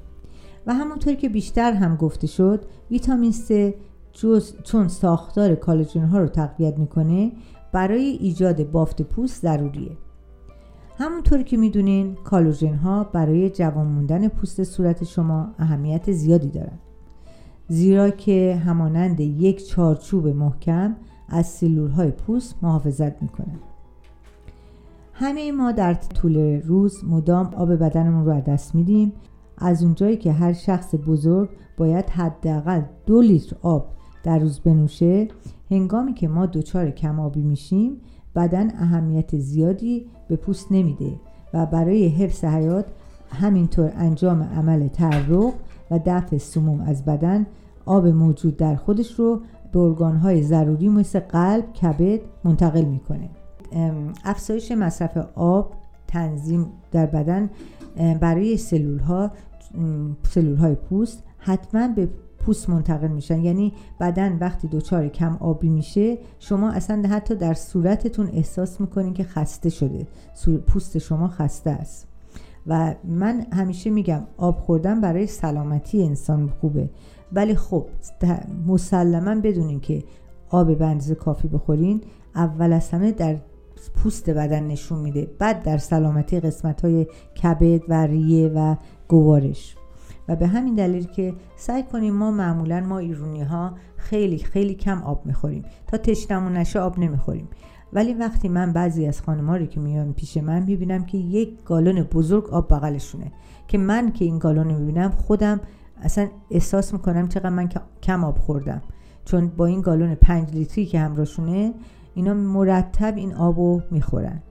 و 0.67 0.73
همونطور 0.73 1.13
که 1.13 1.29
بیشتر 1.29 1.73
هم 1.73 1.95
گفته 1.95 2.27
شد 2.27 2.65
ویتامین 2.91 3.31
C 3.31 3.73
جز 4.13 4.53
چون 4.63 4.87
ساختار 4.87 5.55
کالوجین 5.55 6.03
ها 6.03 6.19
رو 6.19 6.27
تقویت 6.27 6.77
می‌کنه 6.77 7.31
برای 7.71 8.03
ایجاد 8.03 8.71
بافت 8.71 9.01
پوست 9.01 9.41
ضروریه. 9.41 9.91
همونطور 10.97 11.43
که 11.43 11.57
می‌دونین 11.57 12.15
کالوژن 12.23 12.75
ها 12.75 13.03
برای 13.03 13.49
جوان 13.49 13.87
موندن 13.87 14.27
پوست 14.27 14.63
صورت 14.63 15.03
شما 15.03 15.47
اهمیت 15.59 16.11
زیادی 16.11 16.49
دارن. 16.49 16.79
زیرا 17.67 18.09
که 18.09 18.61
همانند 18.65 19.19
یک 19.19 19.67
چارچوب 19.67 20.27
محکم 20.27 20.95
از 21.31 21.47
سلول 21.47 21.91
های 21.91 22.11
پوست 22.11 22.55
محافظت 22.61 23.21
می‌کنه. 23.21 23.59
همه 25.13 25.51
ما 25.51 25.71
در 25.71 25.93
طول 25.93 26.61
روز 26.61 27.05
مدام 27.05 27.53
آب 27.55 27.75
بدنمون 27.75 28.25
رو 28.25 28.31
از 28.31 28.43
دست 28.43 28.75
میدیم. 28.75 29.13
از 29.57 29.83
اونجایی 29.83 30.17
که 30.17 30.31
هر 30.31 30.53
شخص 30.53 30.95
بزرگ 31.07 31.49
باید 31.77 32.05
حداقل 32.05 32.81
دو 33.05 33.21
لیتر 33.21 33.55
آب 33.61 33.87
در 34.23 34.39
روز 34.39 34.59
بنوشه 34.59 35.27
هنگامی 35.71 36.13
که 36.13 36.27
ما 36.27 36.45
دچار 36.45 36.91
کم 36.91 37.19
آبی 37.19 37.41
میشیم 37.41 38.01
بدن 38.35 38.71
اهمیت 38.75 39.37
زیادی 39.37 40.05
به 40.27 40.35
پوست 40.35 40.71
نمیده 40.71 41.11
و 41.53 41.65
برای 41.65 42.07
حفظ 42.07 42.43
حیات 42.43 42.85
همینطور 43.29 43.91
انجام 43.95 44.43
عمل 44.43 44.87
تعرق 44.87 45.53
و 45.91 45.99
دفع 46.05 46.37
سموم 46.37 46.81
از 46.81 47.05
بدن 47.05 47.45
آب 47.85 48.07
موجود 48.07 48.57
در 48.57 48.75
خودش 48.75 49.19
رو 49.19 49.41
به 49.71 49.79
ارگانهای 49.79 50.43
ضروری 50.43 50.89
مثل 50.89 51.19
قلب، 51.19 51.73
کبد 51.73 52.19
منتقل 52.43 52.85
می‌کنه. 52.85 53.29
افزایش 54.25 54.71
مصرف 54.71 55.17
آب 55.35 55.73
تنظیم 56.07 56.65
در 56.91 57.05
بدن 57.05 57.49
برای 58.21 58.57
سلول 58.57 58.99
ها 58.99 59.31
سلول 60.23 60.55
های 60.55 60.75
پوست 60.75 61.23
حتما 61.37 61.87
به 61.87 62.09
پوست 62.39 62.69
منتقل 62.69 63.07
میشن. 63.07 63.41
یعنی 63.41 63.73
بدن 63.99 64.37
وقتی 64.37 64.67
دچار 64.67 65.07
کم 65.07 65.37
آبی 65.39 65.69
میشه 65.69 66.17
شما 66.39 66.71
اصلا 66.71 67.03
حتی 67.09 67.35
در 67.35 67.53
صورتتون 67.53 68.29
احساس 68.33 68.81
می‌کنین 68.81 69.13
که 69.13 69.23
خسته 69.23 69.69
شده 69.69 70.07
پوست 70.67 70.97
شما 70.97 71.27
خسته 71.27 71.69
است. 71.69 72.07
و 72.67 72.95
من 73.03 73.45
همیشه 73.53 73.89
میگم 73.89 74.21
آب 74.37 74.59
خوردن 74.59 75.01
برای 75.01 75.27
سلامتی 75.27 76.03
انسان 76.03 76.49
خوبه. 76.61 76.89
ولی 77.33 77.55
خب 77.55 77.85
مسلما 78.67 79.41
بدونین 79.41 79.79
که 79.79 80.03
آب 80.49 80.77
به 80.77 81.15
کافی 81.15 81.47
بخورین 81.47 82.01
اول 82.35 82.73
از 82.73 82.89
همه 82.89 83.11
در 83.11 83.37
پوست 83.95 84.29
بدن 84.29 84.63
نشون 84.63 84.99
میده 84.99 85.31
بعد 85.39 85.63
در 85.63 85.77
سلامتی 85.77 86.39
قسمت 86.39 86.85
های 86.85 87.07
کبد 87.43 87.81
و 87.89 88.05
ریه 88.05 88.47
و 88.47 88.75
گوارش. 89.07 89.75
و 90.27 90.35
به 90.35 90.47
همین 90.47 90.75
دلیل 90.75 91.03
که 91.03 91.33
سعی 91.55 91.83
کنیم 91.83 92.13
ما 92.13 92.31
معمولا 92.31 92.79
ما 92.79 92.97
ایرونی 92.97 93.41
ها 93.41 93.73
خیلی 93.97 94.37
خیلی 94.37 94.75
کم 94.75 95.03
آب 95.03 95.25
می‌خوریم. 95.25 95.63
تا 95.87 95.97
تشنمون 95.97 96.57
نشه 96.57 96.79
آب 96.79 96.99
نمی‌خوریم. 96.99 97.47
ولی 97.93 98.13
وقتی 98.13 98.49
من 98.49 98.73
بعضی 98.73 99.05
از 99.05 99.21
خانم‌ها 99.21 99.55
رو 99.55 99.65
که 99.65 99.79
میان 99.79 100.13
پیش 100.13 100.37
من 100.37 100.63
می‌بینم 100.63 101.05
که 101.05 101.17
یک 101.17 101.63
گالون 101.65 102.03
بزرگ 102.03 102.49
آب 102.49 102.73
بغلشونه. 102.73 103.31
که 103.67 103.77
من 103.77 104.11
که 104.11 104.25
این 104.25 104.37
گالون 104.37 104.67
می‌بینم 104.67 105.11
خودم 105.11 105.61
اصلا 106.01 106.27
احساس 106.51 106.93
می‌کنم 106.93 107.27
چقدر 107.27 107.49
من 107.49 107.69
کم 108.03 108.23
آب 108.23 108.37
خوردم. 108.37 108.81
چون 109.25 109.47
با 109.47 109.65
این 109.65 109.81
گالون 109.81 110.15
پنج 110.15 110.51
لیتری 110.51 110.85
که 110.85 110.99
همراهشونه 110.99 111.73
اینا 112.15 112.33
مرتب 112.33 113.17
این 113.17 113.33
آبو 113.33 113.81
می‌خورن. 113.91 114.41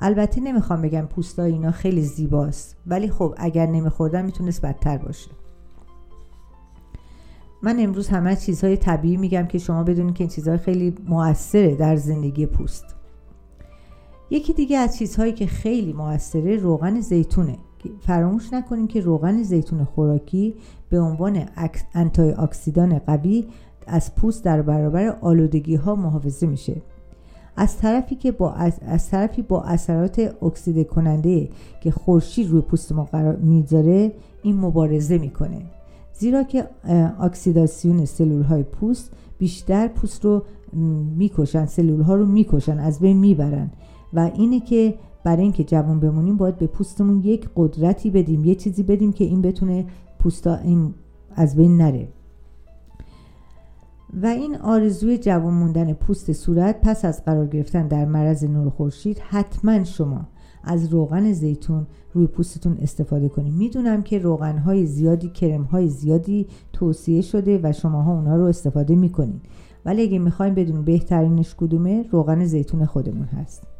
البته 0.00 0.40
نمی‌خوام 0.40 0.82
بگم 0.82 1.06
پوستا 1.06 1.42
اینا 1.42 1.70
خیلی 1.70 2.02
زیباست 2.02 2.76
ولی 2.86 3.10
خب 3.10 3.34
اگر 3.36 3.66
نمیخوردن 3.66 4.24
می‌تونست 4.24 4.62
بدتر 4.62 4.98
باشه. 4.98 5.30
من 7.62 7.76
امروز 7.80 8.08
همه 8.08 8.36
چیزهای 8.36 8.76
طبیعی 8.76 9.16
میگم 9.16 9.46
که 9.46 9.58
شما 9.58 9.84
بدونید 9.84 10.14
که 10.14 10.24
این 10.24 10.28
چیزهای 10.28 10.58
خیلی 10.58 10.94
موثره 11.08 11.74
در 11.74 11.96
زندگی 11.96 12.46
پوست. 12.46 12.84
یکی 14.30 14.52
دیگه 14.52 14.78
از 14.78 14.96
چیزهایی 14.96 15.32
که 15.32 15.46
خیلی 15.46 15.92
موثره 15.92 16.56
روغن 16.56 17.00
زیتونه. 17.00 17.58
فراموش 18.00 18.52
نکنید 18.52 18.88
که 18.88 19.00
روغن 19.00 19.42
زیتون 19.42 19.84
خوراکی 19.84 20.54
به 20.90 21.00
عنوان 21.00 21.44
انتای 21.94 22.32
اکسیدان 22.32 22.98
قوی 22.98 23.44
از 23.86 24.14
پوست 24.14 24.44
در 24.44 24.62
برابر 24.62 25.16
آلودگی 25.20 25.74
ها 25.74 25.94
محافظه 25.94 26.46
میشه. 26.46 26.82
از 27.56 27.78
طرفی 27.78 28.14
که 28.14 28.32
با 28.32 28.52
از, 28.52 29.10
طرفی 29.10 29.42
با 29.42 29.62
اثرات 29.62 30.34
اکسیده 30.42 30.84
کننده 30.84 31.48
که 31.82 31.90
خورشید 31.90 32.50
روی 32.50 32.60
پوست 32.60 32.92
ما 32.92 33.04
قرار 33.04 33.36
می‌ذاره 33.36 34.12
این 34.42 34.56
مبارزه 34.56 35.18
می‌کنه. 35.18 35.62
زیرا 36.12 36.42
که 36.42 36.68
اکسیداسیون 37.20 38.04
سلول 38.04 38.42
های 38.42 38.62
پوست 38.62 39.12
بیشتر 39.38 39.88
پوست 39.88 40.24
رو 40.24 40.42
می‌کشن 41.16 41.66
سلول 41.66 42.00
ها 42.00 42.14
رو 42.14 42.26
می‌کشن 42.26 42.78
از 42.78 43.00
بین 43.00 43.16
می‌برن. 43.16 43.70
و 44.12 44.30
اینه 44.34 44.60
که 44.60 44.94
برای 45.28 45.42
اینکه 45.42 45.64
جوان 45.64 46.00
بمونیم 46.00 46.36
باید 46.36 46.58
به 46.58 46.66
پوستمون 46.66 47.20
یک 47.20 47.48
قدرتی 47.56 48.10
بدیم 48.10 48.44
یه 48.44 48.54
چیزی 48.54 48.82
بدیم 48.82 49.12
که 49.12 49.24
این 49.24 49.42
بتونه 49.42 49.86
پوستا 50.18 50.56
این 50.56 50.94
از 51.34 51.56
بین 51.56 51.76
نره. 51.76 52.08
و 54.22 54.26
این 54.26 54.56
آرزوی 54.56 55.18
جوان 55.18 55.54
موندن 55.54 55.92
پوست 55.92 56.32
صورت 56.32 56.80
پس 56.80 57.04
از 57.04 57.24
قرار 57.24 57.46
گرفتن 57.46 57.88
در 57.88 58.04
معرض 58.04 58.44
نور 58.44 58.70
خورشید 58.70 59.18
حتما 59.18 59.84
شما 59.84 60.20
از 60.64 60.92
روغن 60.92 61.32
زیتون 61.32 61.86
روی 62.14 62.26
پوستتون 62.26 62.78
استفاده 62.82 63.28
کنید 63.28 63.54
می‌دونم 63.54 64.02
که 64.02 64.18
روغن 64.18 64.58
های 64.58 64.86
زیادی 64.86 65.28
کرم 65.28 65.62
های 65.62 65.88
زیادی 65.88 66.46
توصیه 66.72 67.20
شده 67.20 67.60
و 67.62 67.72
شماها 67.72 68.12
اونا 68.12 68.36
رو 68.36 68.44
استفاده 68.44 68.94
می‌کنید 68.94 69.42
ولی 69.84 70.02
اگه 70.02 70.18
می‌خوایم 70.18 70.54
بدون 70.54 70.84
بهترینش 70.84 71.54
کدومه 71.54 72.04
روغن 72.10 72.44
زیتون 72.44 72.84
خودمون 72.84 73.26
هست. 73.26 73.77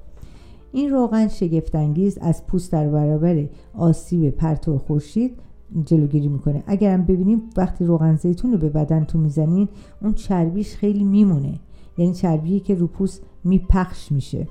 این 0.72 0.90
روغن 0.90 1.28
شگفتانگیز 1.28 2.18
از 2.18 2.46
پوست 2.46 2.72
در 2.72 2.88
برابر 2.88 3.44
آسیب 3.74 4.30
پرتو 4.30 4.78
خورشید 4.78 5.38
جلوگیری 5.84 6.28
می‌کنه. 6.28 6.62
اگرم 6.66 7.04
ببینیم 7.04 7.42
وقتی 7.56 7.84
روغن 7.84 8.16
زیتون 8.16 8.52
رو 8.52 8.58
به 8.58 8.68
بدن 8.68 9.04
تو 9.04 9.18
می‌زنین 9.18 9.68
اون 10.02 10.12
چربیش 10.12 10.74
خیلی 10.74 11.04
میمونه. 11.04 11.60
یعنی 11.98 12.14
چربیه 12.14 12.60
که 12.60 12.74
رو 12.74 12.86
پوست 12.86 13.22
میپخش 13.44 14.12
میشه. 14.12 14.48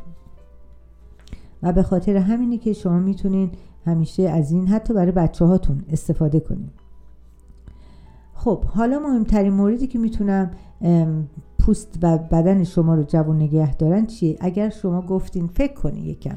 و 1.64 1.74
به 1.74 1.84
خاطر 1.84 2.18
همینه 2.18 2.58
که 2.58 2.74
شما 2.74 3.00
می‌تونین 3.00 3.50
همیشه 3.86 4.24
از 4.24 4.52
این 4.52 4.68
حتی 4.68 4.94
برای 4.94 5.12
بچه 5.12 5.46
هاتون 5.46 5.84
استفاده 5.92 6.40
کنین. 6.40 6.70
خب 8.38 8.64
حالا 8.64 9.00
مهمترین 9.00 9.54
موردی 9.54 9.88
که 9.88 10.00
می‌تونم 10.00 10.52
پوست 11.60 12.00
و 12.02 12.18
بدن 12.18 12.64
شما 12.64 12.96
رو 12.96 13.04
جوان 13.04 13.36
نگه 13.36 13.76
دارن 13.76 14.06
چیه؟ 14.06 14.38
اگر 14.40 14.70
شما 14.70 15.02
گفتین 15.02 15.48
فکر 15.48 15.74
کنین 15.74 16.06
یکم. 16.06 16.36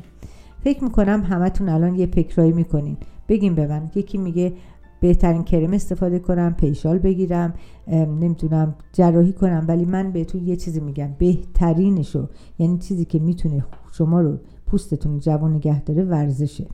فکر 0.60 0.84
می‌کنم 0.84 1.22
همتون 1.22 1.68
الان 1.68 1.94
یه 1.94 2.06
فکرایی 2.06 2.52
می‌کنین. 2.52 2.96
بگیم 3.28 3.54
به 3.54 3.66
من. 3.66 3.90
یکی 3.94 4.18
میگه 4.18 4.52
بهترین 5.00 5.42
کرم 5.42 5.72
استفاده 5.72 6.18
کنم 6.18 6.54
پیشال 6.54 6.98
بگیرم 6.98 7.54
نمی‌تونم 7.86 8.74
جراحی 8.92 9.32
کنم 9.32 9.64
ولی 9.68 9.84
من 9.84 10.12
بهتون 10.12 10.46
یه 10.46 10.56
چیزی 10.56 10.80
میگم. 10.80 11.10
بهترینشو 11.18 12.28
یعنی 12.58 12.78
چیزی 12.78 13.04
که 13.04 13.18
می‌تونه 13.18 13.64
شما 13.92 14.20
رو 14.20 14.38
پوستتون 14.66 15.18
جوان 15.18 15.54
نگه 15.54 15.82
داره 15.82 16.04
ورزشه. 16.04 16.66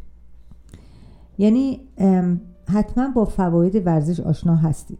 یعنی 1.39 1.81
حتما 2.69 3.09
با 3.15 3.25
فواید 3.25 3.87
ورزش 3.87 4.21
آشنا 4.21 4.57
هستید. 4.57 4.99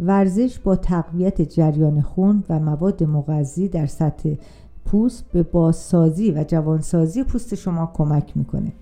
ورزش 0.00 0.58
با 0.58 0.76
تقویت 0.76 1.42
جریان 1.42 2.00
خون 2.00 2.44
و 2.48 2.58
مواد 2.58 3.04
مغذی 3.04 3.68
در 3.68 3.86
سطح 3.86 4.34
پوست 4.84 5.24
به 5.32 5.42
بازسازی 5.42 6.30
و 6.30 6.44
جوانسازی 6.48 7.24
پوست 7.24 7.54
شما 7.54 7.90
کمک 7.94 8.36
می‌کنه. 8.36 8.72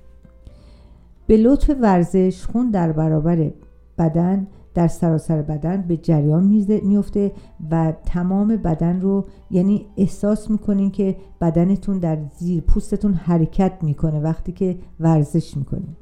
به 1.26 1.36
لطف 1.36 1.70
ورزش 1.80 2.46
خون 2.46 2.70
در 2.70 2.92
برابر 2.92 3.50
بدن 3.98 4.46
در 4.74 4.88
سراسر 4.88 5.42
بدن 5.42 5.82
به 5.82 5.96
جریان 5.96 6.44
میفته 6.84 7.32
و 7.70 7.92
تمام 8.04 8.48
بدن 8.56 9.00
رو 9.00 9.24
یعنی 9.50 9.86
احساس 9.96 10.50
می‌کنین 10.50 10.90
که 10.90 11.16
بدنتون 11.40 11.98
در 11.98 12.18
زیر 12.38 12.60
پوستتون 12.60 13.14
حرکت 13.14 13.72
می‌کنه 13.82 14.20
وقتی 14.20 14.52
که 14.52 14.78
ورزش 15.00 15.56
می‌کنین. 15.56 15.96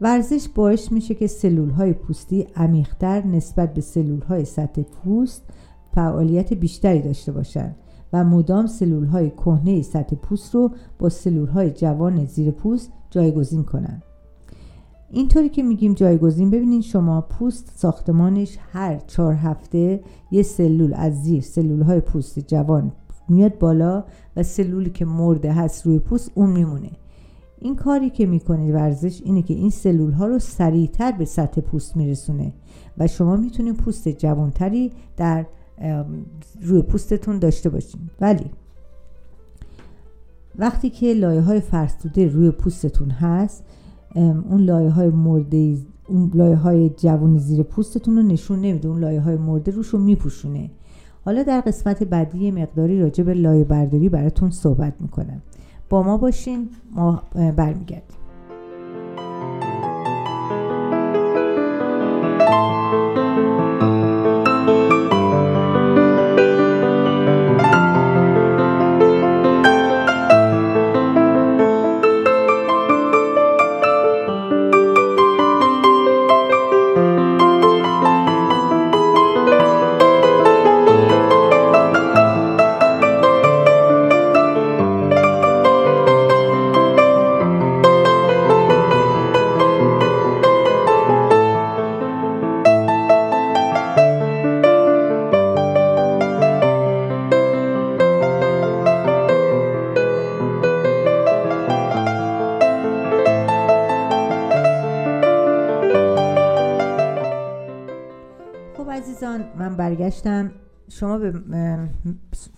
ورزش 0.00 0.48
باعث 0.48 0.92
میشه 0.92 1.14
که 1.14 1.26
سلول 1.26 1.70
های 1.70 1.92
پوستی 1.92 2.46
عمیقتر 2.56 3.26
نسبت 3.26 3.74
به 3.74 3.80
سلول 3.80 4.20
های 4.20 4.44
سطح 4.44 4.82
پوست 4.82 5.42
فعالیت 5.94 6.52
بیشتری 6.52 7.02
داشته 7.02 7.32
باشند 7.32 7.76
و 8.12 8.24
مدام 8.24 8.66
سلول 8.66 9.06
های 9.06 9.30
کهنه 9.30 9.82
سطح 9.82 10.16
پوست 10.16 10.54
رو 10.54 10.70
با 10.98 11.08
سلول 11.08 11.48
های 11.48 11.70
جوان 11.70 12.24
زیر 12.24 12.50
پوست 12.50 12.92
جایگزین 13.10 13.64
کنند. 13.64 14.02
اینطوری 15.10 15.48
که 15.48 15.62
میگیم 15.62 15.94
جایگزین 15.94 16.50
ببینید 16.50 16.82
شما 16.82 17.20
پوست 17.20 17.72
ساختمانش 17.76 18.58
هر 18.72 18.98
چهار 18.98 19.34
هفته 19.34 20.00
یه 20.30 20.42
سلول 20.42 20.94
از 20.94 21.22
زیر 21.22 21.40
سلول 21.40 21.82
های 21.82 22.00
پوست 22.00 22.38
جوان 22.38 22.92
میاد 23.28 23.58
بالا 23.58 24.04
و 24.36 24.42
سلولی 24.42 24.90
که 24.90 25.04
مرده 25.04 25.52
هست 25.52 25.86
روی 25.86 25.98
پوست 25.98 26.30
اون 26.34 26.50
میمونه 26.50 26.90
این 27.60 27.76
کاری 27.76 28.10
که 28.10 28.26
می‌کنید 28.26 28.74
ورزش 28.74 29.22
اینه 29.24 29.42
که 29.42 29.54
این 29.54 29.70
سلول 29.70 30.12
ها 30.12 30.26
رو 30.26 30.38
سریعتر 30.38 31.12
به 31.12 31.24
سطح 31.24 31.60
پوست 31.60 31.96
میرسونه 31.96 32.52
و 32.98 33.06
شما 33.06 33.36
می‌تونید 33.36 33.76
پوست 33.76 34.08
جوانتری 34.08 34.92
در 35.16 35.46
روی 36.62 36.82
پوستتون 36.82 37.38
داشته 37.38 37.68
باشین. 37.68 38.00
ولی 38.20 38.44
وقتی 40.58 40.90
که 40.90 41.14
لایه 41.14 41.40
های 41.40 41.60
فرسوده 41.60 42.26
روی 42.26 42.50
پوستتون 42.50 43.10
هست 43.10 43.64
اون 44.50 44.60
لایه 44.60 44.90
های 44.90 45.08
مرده 45.08 45.76
اون 46.08 46.30
لایه 46.34 46.56
های 46.56 46.90
جوان 46.90 47.38
زیر 47.38 47.62
پوستتون 47.62 48.16
رو 48.16 48.22
نشون 48.22 48.60
نمیده. 48.60 48.88
اون 48.88 49.00
لایه 49.00 49.20
های 49.20 49.36
مرده 49.36 49.72
روش 49.72 49.88
رو 49.88 49.98
میپوشونه. 49.98 50.70
حالا 51.24 51.42
در 51.42 51.60
قسمت 51.60 52.02
بعدی 52.02 52.50
مقداری 52.50 53.00
راجع 53.00 53.24
به 53.24 53.34
لایه 53.34 53.64
برداری 53.64 54.08
براتون 54.08 54.50
صحبت 54.50 54.94
می‌کنم. 55.00 55.42
با 55.90 56.02
ما 56.02 56.16
باشین. 56.16 56.70
ما 56.90 57.22
برمیگردیم. 57.56 58.20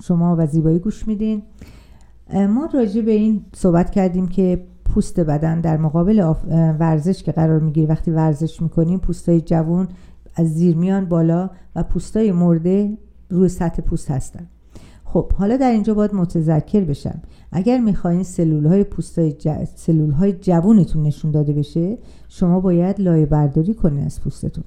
شما 0.02 0.36
و 0.38 0.46
زیبایی 0.46 0.78
گوش 0.78 1.08
میدین. 1.08 1.42
ما 2.34 2.68
راجع 2.74 3.00
به 3.00 3.12
این 3.12 3.44
صحبت 3.54 3.90
کردیم 3.90 4.28
که 4.28 4.64
پوست 4.84 5.20
بدن 5.20 5.60
در 5.60 5.76
مقابل 5.76 6.34
ورزش 6.80 7.22
که 7.22 7.32
قرار 7.32 7.60
می‌گیره 7.60 7.88
وقتی 7.88 8.10
ورزش 8.10 8.62
می‌کنیم 8.62 8.98
پوستای 8.98 9.40
جوون 9.40 9.88
از 10.34 10.54
زیر 10.54 10.76
میان 10.76 11.04
بالا 11.04 11.50
و 11.76 11.82
پوستای 11.82 12.32
مرده 12.32 12.98
روی 13.30 13.48
سطح 13.48 13.82
پوست 13.82 14.10
هستن. 14.10 14.46
خب 15.04 15.32
حالا 15.32 15.56
در 15.56 15.70
اینجا 15.70 15.94
باید 15.94 16.14
متذکر 16.14 16.80
بشم. 16.80 17.22
اگر 17.52 17.78
می‌خواین 17.78 18.22
سلول 18.22 18.66
های 18.66 18.84
پوستای 18.84 19.34
سلول 19.74 20.10
های 20.10 20.32
جوونتون 20.32 21.02
نشون 21.02 21.30
داده 21.30 21.52
بشه 21.52 21.98
شما 22.28 22.60
باید 22.60 23.00
لایه 23.00 23.26
برداری 23.26 23.74
کنید 23.74 24.06
از 24.06 24.20
پوستتون. 24.20 24.64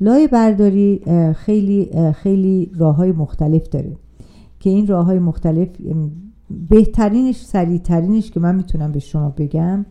لای 0.00 0.28
برداری 0.28 1.00
خیلی 1.36 1.90
خیلی 2.12 2.72
راه 2.78 2.96
های 2.96 3.12
مختلف 3.12 3.68
داره. 3.68 3.96
که 4.64 4.70
این 4.70 4.86
راه 4.86 5.06
های 5.06 5.18
مختلف 5.18 5.68
بهترینش 6.68 7.44
سریعترینش 7.44 8.30
که 8.30 8.40
من 8.40 8.54
می‌تونم 8.54 8.92
به 8.92 8.98
شما 8.98 9.28
بگم 9.28 9.86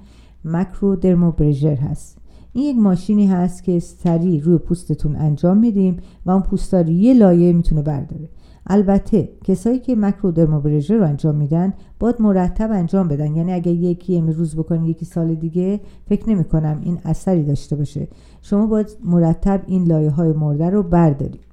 مکرو 0.46 0.96
درموبرژر 0.96 1.76
هست. 1.76 2.18
این 2.54 2.66
یک 2.66 2.82
ماشینی 2.82 3.28
هست 3.28 3.64
که 3.64 3.80
سریع 3.80 4.42
روی 4.42 4.58
پوستتون 4.58 5.16
انجام 5.16 5.58
میدیم 5.58 5.98
و 6.26 6.32
اون 6.32 6.42
پوستا 6.42 6.82
یه 6.82 7.14
لایه 7.14 7.54
می‌تونه 7.54 7.82
برداره. 7.82 8.30
البته 8.68 9.30
کسایی 9.44 9.80
که 9.80 9.96
مکرو 9.96 10.32
درموبرژر 10.32 10.98
رو 10.98 11.06
انجام 11.06 11.36
میدن 11.36 11.74
باید 12.00 12.16
مرتب 12.20 12.72
انجام 12.72 13.08
بدن. 13.08 13.36
یعنی 13.36 13.54
اگه 13.54 13.72
یکی 13.72 14.18
امروز 14.18 14.56
بکنی 14.56 14.90
یکی 14.90 15.06
سال 15.06 15.36
دیگه 15.36 15.80
فکر 16.06 16.30
نمی 16.30 16.44
کنم 16.44 16.82
این 16.84 16.98
اثری 17.06 17.44
داشته 17.44 17.76
باشه. 17.76 18.08
شما 18.42 18.68
باید 18.68 18.98
مرتب 19.04 19.62
این 19.68 19.84
لایه 19.84 20.10
های 20.10 20.32
مرده 20.32 20.70
رو 20.70 20.84
بردارید. 20.84 21.53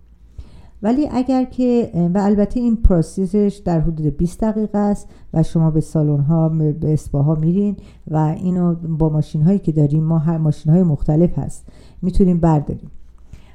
ولی 0.83 1.09
اگر 1.13 1.45
که 1.45 1.91
و 2.15 2.19
البته 2.19 2.61
این 2.61 2.77
پروسیسش 2.77 3.63
در 3.65 3.81
حدود 3.81 4.17
20 4.17 4.41
دقیقه 4.41 4.79
است 4.79 5.09
و 5.35 5.43
شما 5.43 5.71
به 5.71 5.81
سالن 5.81 6.21
ها 6.21 6.49
به 6.49 6.93
اسپاها 6.93 7.35
میرین 7.35 7.77
و 8.11 8.17
اینو 8.17 8.75
با 8.75 9.09
ماشین 9.09 9.43
هایی 9.43 9.59
که 9.59 9.73
داریم 9.73 10.05
ما 10.05 10.19
هر 10.19 10.39
ماشین 10.39 10.73
های 10.73 10.83
مختلف 10.83 11.39
هست 11.39 11.67
می‌تونیم 12.03 12.41
برداریم. 12.41 12.91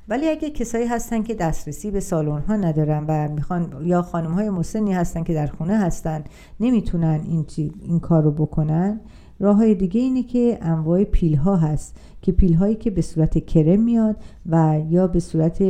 ولی 0.09 0.29
اگه 0.29 0.49
کسایی 0.49 0.85
هستن 0.85 1.23
که 1.23 1.33
دسترسی 1.33 1.91
به 1.91 1.99
سالن 1.99 2.41
ها 2.41 2.55
ندارن 2.55 3.05
و 3.07 3.27
می‌خوان 3.33 3.73
یا 3.83 4.01
خانم 4.01 4.31
های 4.31 4.49
مسنی 4.49 4.93
هستن 4.93 5.23
که 5.23 5.33
در 5.33 5.47
خونه 5.47 5.77
هستن 5.77 6.23
نمی‌تونن 6.59 7.19
این, 7.27 7.45
این 7.81 7.99
کار 7.99 8.23
رو 8.23 8.31
بکنن 8.31 8.99
راه 9.39 9.55
های 9.55 9.75
دیگه 9.75 10.01
اینه 10.01 10.23
که 10.23 10.57
انواع 10.61 11.03
پیل 11.03 11.35
ها 11.35 11.55
هست 11.55 11.95
که 12.21 12.31
پیل 12.31 12.53
هایی 12.53 12.75
که 12.75 12.91
به 12.91 13.01
صورت 13.01 13.45
کرم 13.45 13.83
میاد 13.83 14.15
و 14.49 14.81
یا 14.89 15.07
به 15.07 15.19
صورت 15.19 15.61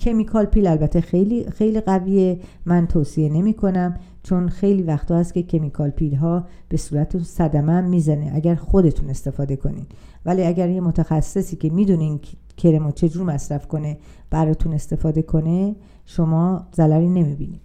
کمیکال 0.00 0.44
پیل 0.44 0.66
البته 0.66 1.00
خیلی 1.00 1.50
خیلی 1.50 1.80
قویه. 1.80 2.40
من 2.66 2.86
توصیه 2.86 3.28
نمی 3.28 3.54
کنم 3.54 3.96
چون 4.22 4.48
خیلی 4.48 4.82
وقتا 4.82 5.16
هست 5.16 5.34
که 5.34 5.42
کمیکال 5.42 5.90
پیل 5.90 6.14
ها 6.14 6.44
به 6.68 6.76
صورت 6.76 7.18
صدمه 7.18 7.80
می‌زنه. 7.80 8.30
اگر 8.34 8.54
خودتون 8.54 9.10
استفاده 9.10 9.56
کنین 9.56 9.86
ولی 10.26 10.42
اگر 10.42 10.70
یه 10.70 10.80
متخصصی 10.80 11.56
که 11.56 11.70
می‌دونین 11.70 12.20
کرم 12.56 12.84
رو 12.84 12.90
چجور 12.90 13.22
مصرف 13.22 13.68
کنه 13.68 13.98
براتون 14.30 14.72
استفاده 14.72 15.22
کنه 15.22 15.76
شما 16.06 16.66
ضرری 16.76 17.08
نمی‌بینید. 17.08 17.60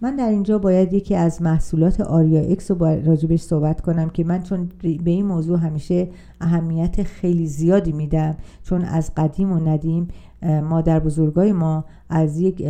من 0.00 0.16
در 0.16 0.28
اینجا 0.28 0.58
باید 0.58 0.92
یکی 0.92 1.14
از 1.14 1.42
محصولات 1.42 2.00
آریا 2.00 2.40
اکس 2.40 2.70
رو 2.70 2.76
راجبش 2.84 3.40
صحبت 3.40 3.80
کنم 3.80 4.08
که 4.08 4.24
من 4.24 4.42
چون 4.42 4.68
به 4.82 5.10
این 5.10 5.26
موضوع 5.26 5.58
همیشه 5.58 6.08
اهمیت 6.40 7.02
خیلی 7.02 7.46
زیادی 7.46 7.92
میدم. 7.92 8.36
چون 8.62 8.82
از 8.82 9.14
قدیم 9.16 9.52
و 9.52 9.68
ندیم 9.68 10.08
مادر 10.42 11.00
بزرگای 11.00 11.52
ما 11.52 11.84
از 12.08 12.40
یک 12.40 12.62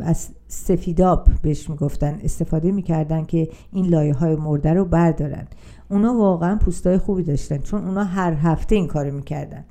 از 0.00 0.28
سفیداب 0.48 1.28
بهش 1.42 1.70
می‌گفتن 1.70 2.18
استفاده 2.22 2.72
می‌کردن 2.72 3.24
که 3.24 3.48
این 3.72 3.86
لایه 3.86 4.14
های 4.14 4.36
مرده 4.36 4.72
رو 4.72 4.84
بردارن. 4.84 5.46
اونا 5.90 6.14
واقعا 6.14 6.56
پوستای 6.56 6.98
خوبی 6.98 7.22
داشتن 7.22 7.58
چون 7.58 7.84
اونا 7.84 8.04
هر 8.04 8.32
هفته 8.32 8.74
این 8.74 8.86
کارو 8.86 9.14
می‌کردن. 9.14 9.64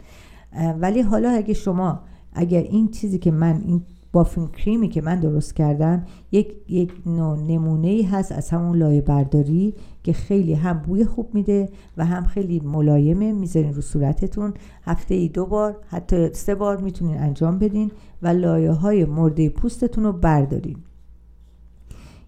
ولی 0.80 1.01
حالا 1.01 1.30
اگه 1.30 1.54
شما 1.54 1.99
اگر 2.34 2.62
این 2.62 2.88
چیزی 2.88 3.19
که 3.19 3.32
من 3.32 3.62
این 3.65 3.82
بافین 4.15 4.47
کریمی 4.47 4.89
که 4.89 5.01
من 5.01 5.19
درست 5.19 5.56
کردم 5.56 6.06
یک, 6.32 6.56
یک 6.69 6.93
نوع 7.06 7.39
نمونه 7.39 7.88
ای 7.88 8.01
هست 8.01 8.32
از 8.32 8.49
همون 8.49 8.78
لایه 8.78 9.01
برداری 9.01 9.73
که 10.04 10.13
خیلی 10.13 10.54
هم 10.54 10.80
بوی 10.80 11.06
خوب 11.06 11.30
میده 11.34 11.69
و 11.97 12.06
هم 12.06 12.25
خیلی 12.25 12.60
ملایمه 12.60 13.32
می‌ذارین 13.32 13.73
رو 13.73 13.82
صورتتون. 13.82 14.54
هفته 14.84 15.15
ای 15.15 15.28
دو 15.28 15.45
بار 15.45 15.78
حتی 15.88 16.30
سه 16.34 16.56
بار 16.56 16.78
می‌تونین 16.78 17.17
انجام 17.17 17.60
بدین 17.60 17.91
و 18.21 18.28
لایه 18.28 18.71
های 18.71 19.06
مرده 19.06 19.49
پوستتون 19.49 20.04
رو 20.04 20.13
بردارین. 20.13 20.78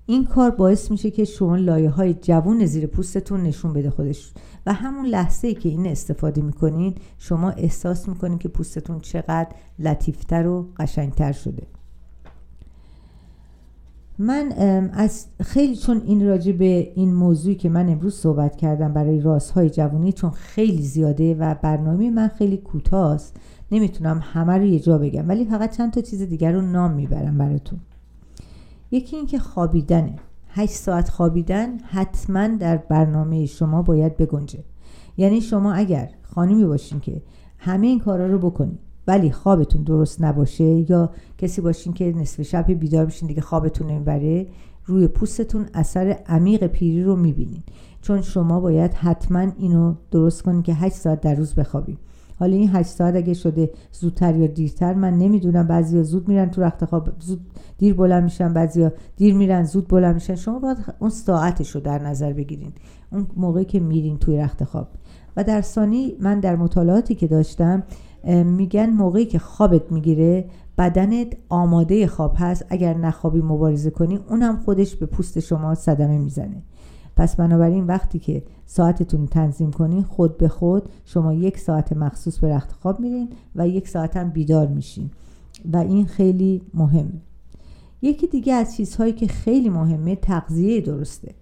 این 0.06 0.26
کار 0.26 0.52
باعث 0.52 0.91
میشه 0.91 1.12
که 1.12 1.26
شما 1.26 1.56
لایه 1.56 1.89
های 1.89 2.13
جوون 2.13 2.65
زیر 2.65 2.88
پوستتون 2.88 3.43
نشون 3.43 3.73
بده 3.73 3.89
خودش. 3.89 4.34
و 4.65 4.73
همون 4.73 5.06
لحظه 5.06 5.47
ای 5.47 5.54
که 5.54 5.69
این 5.69 5.88
استفاده 5.88 6.41
می‌کنین 6.41 6.95
شما 7.17 7.50
احساس 7.50 8.10
می‌کنین 8.10 8.38
که 8.38 8.50
پوستتون 8.50 9.00
چقدر 9.00 9.50
لطیفتر 9.80 10.47
و 10.47 10.67
قشنگتر 10.78 11.32
شده. 11.32 11.63
من 14.19 14.51
از 14.93 15.27
خیلی 15.41 15.75
چون 15.75 16.01
این 16.06 16.27
راجع 16.27 16.51
به 16.51 16.91
این 16.95 17.13
موضوعی 17.13 17.56
که 17.56 17.69
من 17.69 17.89
امروز 17.89 18.15
صحبت 18.15 18.56
کردم 18.56 18.93
برای 18.93 19.19
های 19.56 19.69
جوانی 19.69 20.12
چون 20.12 20.30
خیلی 20.30 20.84
زیاده 20.84 21.36
و 21.36 21.56
برنامه 21.62 22.10
من 22.10 22.27
خیلی 22.27 22.58
کوتاست 22.58 23.36
نمی‌تونم 23.71 24.19
همه 24.23 24.58
رو 24.58 24.65
یه 24.65 24.80
جا 24.80 24.97
بگم 24.97 25.30
ولی 25.30 25.45
فقط 25.45 25.77
چند 25.77 25.93
تا 25.93 26.01
چیز 26.01 26.21
دیگر 26.21 26.51
رو 26.51 26.62
نام 26.62 26.93
می‌برم 26.93 27.38
براتون. 27.38 27.80
یکی 28.91 29.15
اینکه 29.15 29.39
خوابیدنه. 29.39 30.15
8 30.49 30.73
ساعت 30.73 31.10
خوابیدن 31.10 31.77
حتما 31.77 32.47
در 32.47 32.77
برنامه 32.77 33.45
شما 33.45 33.82
باید 33.82 34.17
بگنجه. 34.17 34.63
یعنی 35.17 35.41
شما 35.41 35.73
اگر 35.73 36.10
خانمی 36.21 36.65
باشین 36.65 36.99
که 36.99 37.21
همه 37.58 37.88
این 37.88 37.99
کارا 37.99 38.27
رو 38.27 38.38
بکنید 38.39 38.80
ولی 39.08 39.32
خوابتون 39.32 39.84
درست 39.84 40.24
نباشه 40.24 40.63
یا 40.63 41.10
کسی 41.38 41.62
باشین 41.62 41.93
که 41.93 42.13
نصف 42.17 42.41
شب 42.41 42.72
بیدار 42.72 43.06
بشین 43.06 43.28
دیگه 43.28 43.41
خوابتون 43.41 43.88
نمی‌بره 43.88 44.48
روی 44.86 45.08
پوستتون 45.08 45.65
اثر 45.74 46.17
عمیق 46.28 46.67
پیری 46.67 47.04
رو 47.04 47.15
می‌بینین. 47.15 47.63
چون 48.02 48.22
شما 48.22 48.60
باید 48.60 48.93
حتما 48.93 49.39
اینو 49.39 49.93
درست 50.12 50.41
کنید 50.41 50.63
که 50.63 50.74
8 50.74 50.96
ساعت 50.96 51.22
در 51.22 51.36
روز 51.36 51.56
بخوابید 51.56 51.98
حالا 52.39 52.56
این 52.56 52.70
8 52.70 52.89
ساعت 52.89 53.15
اگه 53.15 53.34
شده 53.34 53.70
زودتر 53.91 54.36
یا 54.36 54.48
دیرتر 54.48 54.93
من 54.93 55.17
نمی‌دونم. 55.17 55.67
بعضیا 55.67 56.04
زود 56.04 56.28
میرن 56.28 56.50
تو 56.50 56.62
رخت 56.62 56.86
خواب 56.86 57.10
زود 57.20 57.39
دیر 57.78 57.93
بلند 57.93 58.24
میشن 58.24 58.54
بعضیا 58.54 58.91
دیر 59.15 59.34
میرن 59.34 59.63
زود 59.63 59.88
بلند 59.88 60.13
میشن. 60.13 60.36
شما 60.36 60.60
باید 60.60 60.78
اون 61.00 61.10
ساعتش 61.10 61.70
رو 61.70 61.82
در 61.82 62.00
نظر 62.00 62.34
بگیرین. 62.34 62.72
اون 63.12 63.28
موقعی 63.36 63.65
که 63.65 63.80
میرین 63.80 64.17
توی 64.17 64.38
رخت 64.38 64.63
خواب. 64.63 64.88
و 65.38 65.43
در 65.43 65.62
ثانی 65.62 66.13
من 66.20 66.39
در 66.39 66.56
مطالعاتی 66.56 67.15
که 67.15 67.28
داشتم 67.28 67.84
میگن 68.43 68.89
موقعی 68.89 69.25
که 69.25 69.39
خوابت 69.39 69.91
می‌گیره 69.91 70.49
بدنت 70.77 71.27
آماده 71.49 72.08
خواب 72.08 72.36
هست. 72.38 72.65
اگر 72.69 72.97
نخوابی 72.97 73.41
مبارزه 73.41 73.89
کنی 73.89 74.19
اونم 74.30 74.58
خودش 74.58 74.95
به 74.95 75.06
پوست 75.06 75.39
شما 75.39 75.75
صدمه 75.75 76.17
می‌زنه. 76.17 76.63
پس 77.15 77.36
بنابراین 77.36 77.86
وقتی 77.86 78.19
که 78.19 78.43
ساعتتون 78.65 79.25
تنظیم 79.25 79.71
کنین 79.71 80.03
خود 80.03 80.38
به 80.38 80.47
خود 80.47 80.89
شما 81.06 81.34
یک 81.34 81.60
ساعت 81.60 81.93
مخصوص 81.93 82.39
به 82.39 82.56
رخت 82.56 82.71
خواب 82.71 82.99
میرین 82.99 83.30
و 83.56 83.67
یک 83.67 83.88
ساعت 83.88 84.17
هم 84.17 84.30
بیدار 84.30 84.67
میشین. 84.67 85.10
و 85.73 85.77
این 85.77 86.06
خیلی 86.06 86.62
مهمه. 86.73 87.21
یکی 88.01 88.27
دیگه 88.27 88.53
از 88.53 88.75
چیزهایی 88.75 89.13
که 89.13 89.27
خیلی 89.27 89.69
مهمه 89.69 90.15
تغذیه 90.15 90.82
درسته. 90.82 91.36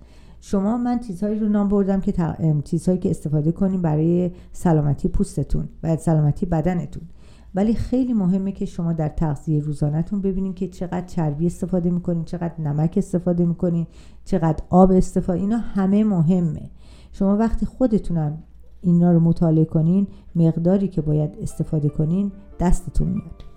شما 0.47 0.77
من 0.77 0.99
چیزهایی 0.99 1.39
رو 1.39 1.49
نام 1.49 1.69
بردم 1.69 2.01
که 2.01 2.13
چیزهایی 2.63 2.99
که 2.99 3.09
استفاده 3.09 3.51
کنیم 3.51 3.81
برای 3.81 4.31
سلامتی 4.51 5.07
پوستتون 5.07 5.69
و 5.83 5.95
سلامتی 5.97 6.45
بدنتون. 6.45 7.03
ولی 7.55 7.73
خیلی 7.73 8.13
مهمه 8.13 8.51
که 8.51 8.65
شما 8.65 8.93
در 8.93 9.09
تغذیه 9.09 9.59
روزانهتون 9.59 10.21
ببینید 10.21 10.55
که 10.55 10.67
چقدر 10.67 11.05
چربی 11.05 11.45
استفاده 11.45 11.91
می‌کنین 11.91 12.23
چقدر 12.23 12.61
نمک 12.61 12.93
استفاده 12.97 13.45
می‌کنین 13.45 13.87
چقدر 14.25 14.63
آب 14.69 14.91
استفاده 14.91 15.39
اینا 15.39 15.57
همه 15.57 16.03
مهمه. 16.03 16.69
شما 17.11 17.37
وقتی 17.37 17.65
خودتونم 17.65 18.43
اینا 18.81 19.11
رو 19.11 19.19
مطالعه 19.19 19.65
کنین 19.65 20.07
مقداری 20.35 20.87
که 20.87 21.01
باید 21.01 21.37
استفاده 21.41 21.89
کنین 21.89 22.31
دستتون 22.59 23.07
میاد. 23.07 23.54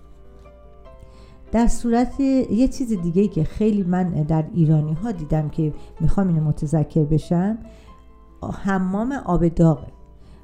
در 1.51 1.67
صورت 1.67 2.19
یه 2.19 2.67
چیز 2.67 3.01
دیگه 3.01 3.27
که 3.27 3.43
خیلی 3.43 3.83
من 3.83 4.09
در 4.09 4.45
ایرانی 4.53 4.93
ها 4.93 5.11
دیدم 5.11 5.49
که 5.49 5.73
می‌خوام 5.99 6.27
اینو 6.27 6.43
متذکر 6.43 7.03
بشم 7.03 7.57
حمام 8.63 9.11
آب 9.11 9.47
داغه 9.47 9.87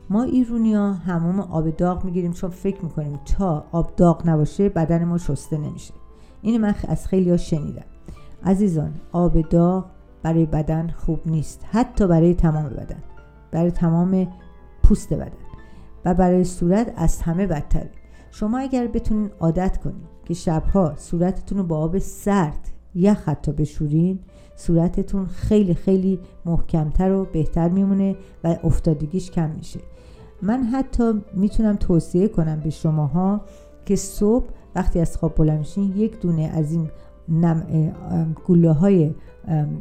ما 0.10 0.24
ایرونی 0.24 0.74
ها 0.74 0.94
هموم 0.94 1.40
آب 1.40 1.70
داغ 1.70 2.06
می‌گیریم 2.06 2.32
چون 2.32 2.50
فکر 2.50 2.82
می‌کنیم 2.84 3.20
تا 3.38 3.66
آب 3.72 3.96
داغ 3.96 4.30
نباشه 4.30 4.70
بدن 4.70 5.04
ما 5.06 5.18
شسته 5.18 5.58
نمیشه. 5.58 5.94
این 6.42 6.62
من 6.62 6.76
از 6.88 7.08
خیلی 7.08 7.30
ها 7.30 7.38
شنیدم. 7.38 7.86
عزیزان 8.46 8.94
آب 9.12 9.42
داغ 9.42 9.86
برای 10.24 10.46
بدن 10.46 10.88
خوب 10.98 11.20
نیست 11.26 11.66
حتی 11.72 12.08
برای 12.08 12.34
تمام 12.34 12.70
بدن 12.70 13.04
برای 13.52 13.72
تمام 13.72 14.28
پوست 14.84 15.14
بدن 15.14 15.32
و 16.06 16.14
برای 16.14 16.44
صورت 16.44 16.94
از 16.98 17.22
همه 17.22 17.48
بدتره. 17.48 17.92
شما 18.32 18.58
اگر 18.58 18.88
بتونین 18.88 19.30
عادت 19.40 19.78
کنید 19.78 20.15
که 20.26 20.34
شبها 20.34 20.94
صورتتون 20.98 21.58
رو 21.58 21.64
با 21.64 21.78
آب 21.78 21.98
سرد 21.98 22.72
یخ 22.96 23.30
حتی 23.30 23.52
بشورین 23.52 24.20
صورتتون 24.56 25.26
خیلی 25.26 25.74
خیلی 25.74 26.20
محکمتر 26.46 27.12
و 27.12 27.26
بهتر 27.26 27.70
میمونه 27.70 28.16
و 28.44 28.56
افتادگیش 28.64 29.32
کم 29.32 29.50
میشه. 29.50 29.80
من 30.42 30.64
حتی 30.64 31.22
می‌تونم 31.34 31.76
توصیه 31.76 32.28
کنم 32.28 32.60
به 32.60 32.70
شماها 32.70 33.42
که 33.86 33.96
صبح 33.96 34.46
وقتی 34.76 35.00
از 35.00 35.18
خواب 35.18 35.36
بلند 35.36 35.60
میشین 35.60 35.94
یک 35.96 36.20
دونه 36.20 36.42
از 36.44 36.72
این 36.72 36.90
نم 37.30 37.64
گوله 38.46 38.72
های 38.72 39.14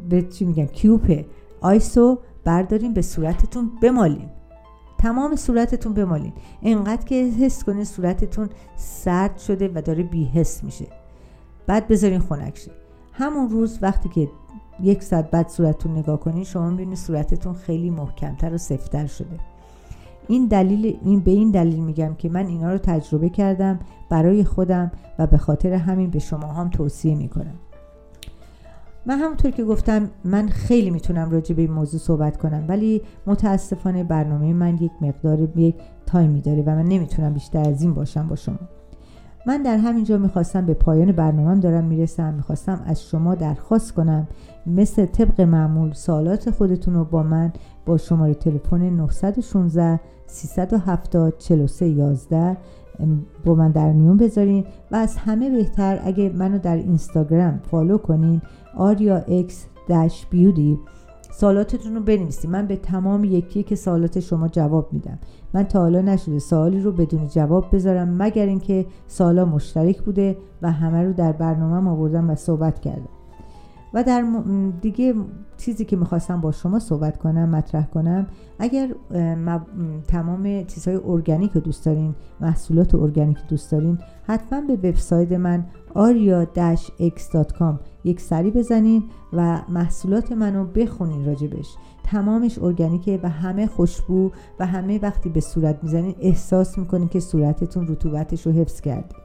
به 0.09 0.23
چی 0.23 0.45
میگن 0.45 0.67
کیوپ 0.67 1.25
آیسو 1.61 2.19
بردارین 2.45 2.95
به 2.95 3.03
صورتتون 3.03 3.71
بمالین. 3.83 4.29
تمام 5.05 5.37
صورتتون 5.37 5.95
بمالین. 5.95 6.33
اینقدر 6.61 7.05
که 7.05 7.15
حس 7.15 7.65
کنین 7.65 7.85
صورتتون 7.85 8.49
سرد 8.77 9.39
شده 9.39 9.71
و 9.75 9.83
داره 9.83 10.03
بیحس 10.03 10.65
میشه. 10.65 10.87
بعد 11.67 11.89
بذارین 11.89 12.21
خنک 12.21 12.59
شه. 12.59 12.71
همون 13.13 13.49
روز 13.49 13.79
وقتی 13.83 14.09
که 14.09 14.29
یک 14.83 15.03
ساعت 15.03 15.31
بعد 15.31 15.49
صورتتون 15.49 15.99
نگاه 15.99 16.21
کنین 16.21 16.45
شما 16.45 16.71
می‌بینید 16.71 16.99
صورتتون 16.99 17.55
خیلی 17.55 17.91
محکمتر 17.91 18.55
و 18.55 18.59
سفتر 18.59 19.07
شده. 19.07 19.39
این 20.29 20.47
دلیل 20.47 20.99
این 21.03 21.21
به 21.21 21.31
این 21.31 21.51
دلیل 21.51 21.81
میگم 21.81 22.15
که 22.15 22.29
من 22.29 22.47
اینا 22.47 22.73
رو 22.73 22.79
تجربه 22.79 23.29
کردم 23.29 23.79
برای 24.11 24.45
خودم 24.45 24.91
و 25.19 25.27
به 25.27 25.37
خاطر 25.37 25.73
همین 25.73 26.11
به 26.11 26.19
شما 26.19 26.53
هم 26.53 26.69
توصیه 26.71 27.15
می‌کنم. 27.15 27.55
من 29.07 29.19
همونطور 29.19 29.51
که 29.51 29.65
گفتم 29.65 30.11
من 30.25 30.49
خیلی 30.49 30.91
می‌تونم 30.91 31.31
راجع 31.31 31.55
به 31.55 31.63
این 31.63 31.71
موضوع 31.71 32.01
صحبت 32.01 32.37
کنم 32.37 32.65
ولی 32.69 33.03
متاسفانه 33.27 34.05
برنامه 34.05 34.53
من 34.53 34.75
یک 34.75 34.93
مقدار 35.01 35.49
یک 35.57 35.75
تایمی 36.07 36.41
داره 36.41 36.63
و 36.63 36.71
من 36.71 36.83
نمی‌تونم 36.83 37.35
بیشتر 37.35 37.69
از 37.69 37.83
این 37.83 37.95
باشم 37.95 38.29
با 38.29 38.37
شما. 38.37 38.59
من 39.47 39.63
در 39.63 39.77
همینجا 39.77 40.19
می‌خواستم 40.19 40.67
به 40.67 40.75
پایان 40.75 41.13
برنامه 41.13 41.61
دارم 41.61 41.85
می‌رسم. 41.85 42.35
می‌خواستم 42.35 42.83
از 42.87 43.03
شما 43.03 43.35
درخواست 43.35 43.93
کنم 43.93 44.29
مثل 44.67 45.07
طبق 45.07 45.41
معمول 45.41 45.93
سوالات 45.93 46.51
خودتون 46.51 46.95
رو 46.95 47.05
با 47.05 47.23
من 47.23 47.53
با 47.87 47.97
شماره 47.97 48.35
تلفن 48.35 48.83
916 48.91 50.01
370 50.27 51.39
43 51.39 51.89
11 51.89 52.57
با 53.45 53.55
من 53.55 53.71
در 53.71 53.93
میون 53.93 54.17
بذارین 54.17 54.65
و 54.91 54.97
از 54.97 55.17
همه 55.17 55.51
بهتر 55.51 56.01
اگه 56.05 56.31
منو 56.31 56.59
در 56.59 56.77
اینستاگرام 56.77 57.61
فالو 57.71 57.99
کنین 57.99 58.43
آریا 58.77 59.17
اکس 59.17 59.67
داش 59.89 60.27
بیودی 60.27 60.79
سوالاتتون 61.37 61.95
رو 61.95 62.01
بنویسید 62.01 62.51
من 62.51 62.67
به 62.67 62.77
تمام 62.77 63.25
یکی 63.25 63.63
که 63.63 63.77
سوالات 63.77 64.21
شما 64.21 64.49
جواب 64.49 64.93
میدم. 64.93 65.19
من 65.55 65.63
تا 65.63 65.81
حالا 65.81 66.01
نشده 66.01 66.39
سوالی 66.39 66.81
رو 66.81 66.93
بدون 66.93 67.29
جواب 67.29 67.65
بذارم 67.73 68.23
مگر 68.23 68.47
اینکه 68.47 68.87
سوالا 69.07 69.45
مشترک 69.45 70.03
بوده 70.03 70.37
و 70.63 70.73
همه 70.73 71.03
رو 71.03 71.13
در 71.13 71.33
برنامه 71.33 71.91
آوردم 71.91 72.31
و 72.31 72.35
صحبت 72.35 72.81
کردم. 72.81 73.14
و 73.95 74.05
در 74.05 74.25
دیگه 74.81 75.15
چیزی 75.57 75.85
که 75.85 75.97
می‌خواستم 75.97 76.41
با 76.41 76.53
شما 76.53 76.79
صحبت 76.79 77.19
کنم 77.19 77.49
مطرح 77.49 77.87
کنم 77.87 78.27
اگر 78.59 78.95
تمام 80.09 80.65
چیزهای 80.65 81.01
ارگانیک 81.05 81.53
رو 81.53 81.61
دوست 81.61 81.85
دارین 81.85 82.15
محصولات 82.41 82.95
ارگانیک 82.95 83.39
دوست 83.49 83.73
دارین 83.73 83.99
حتما 84.23 84.61
به 84.61 84.75
وبسایت 84.75 85.33
من 85.33 85.67
aria-x.com 85.95 87.75
یک 88.05 88.21
سری 88.21 88.51
بزنین 88.51 89.03
و 89.33 89.61
محصولات 89.69 90.33
منو 90.33 90.65
بخونین 90.65 91.25
راجبش. 91.25 91.75
تمامش 92.05 92.59
ارگانیکه 92.59 93.21
و 93.23 93.29
همه 93.29 93.67
خوشبو 93.67 94.31
و 94.61 94.67
همه 94.67 94.99
وقتی 94.99 95.29
به 95.29 95.41
صورت 95.41 95.79
می‌زنین 95.83 96.15
احساس 96.21 96.79
می‌کنین 96.79 97.09
که 97.09 97.21
صورتتون 97.21 97.89
رطوبتش 97.89 98.47
رو 98.47 98.53
حفظ 98.53 98.81
کرده. 98.81 99.24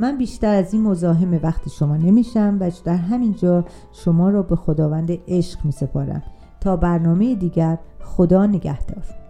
من 0.00 0.18
بیشتر 0.18 0.54
از 0.54 0.74
این 0.74 0.82
مزاحم 0.82 1.40
وقت 1.42 1.68
شما 1.68 1.96
نمیشم 1.96 2.56
و 2.60 2.70
در 2.84 2.96
همین 2.96 3.34
جا 3.34 3.64
شما 3.92 4.30
را 4.30 4.42
به 4.42 4.56
خداوند 4.56 5.10
عشق 5.28 5.64
می 5.64 5.72
سپارم 5.72 6.22
تا 6.60 6.76
برنامه 6.76 7.34
دیگر 7.34 7.78
خدا 8.04 8.46
نگهدار. 8.46 9.29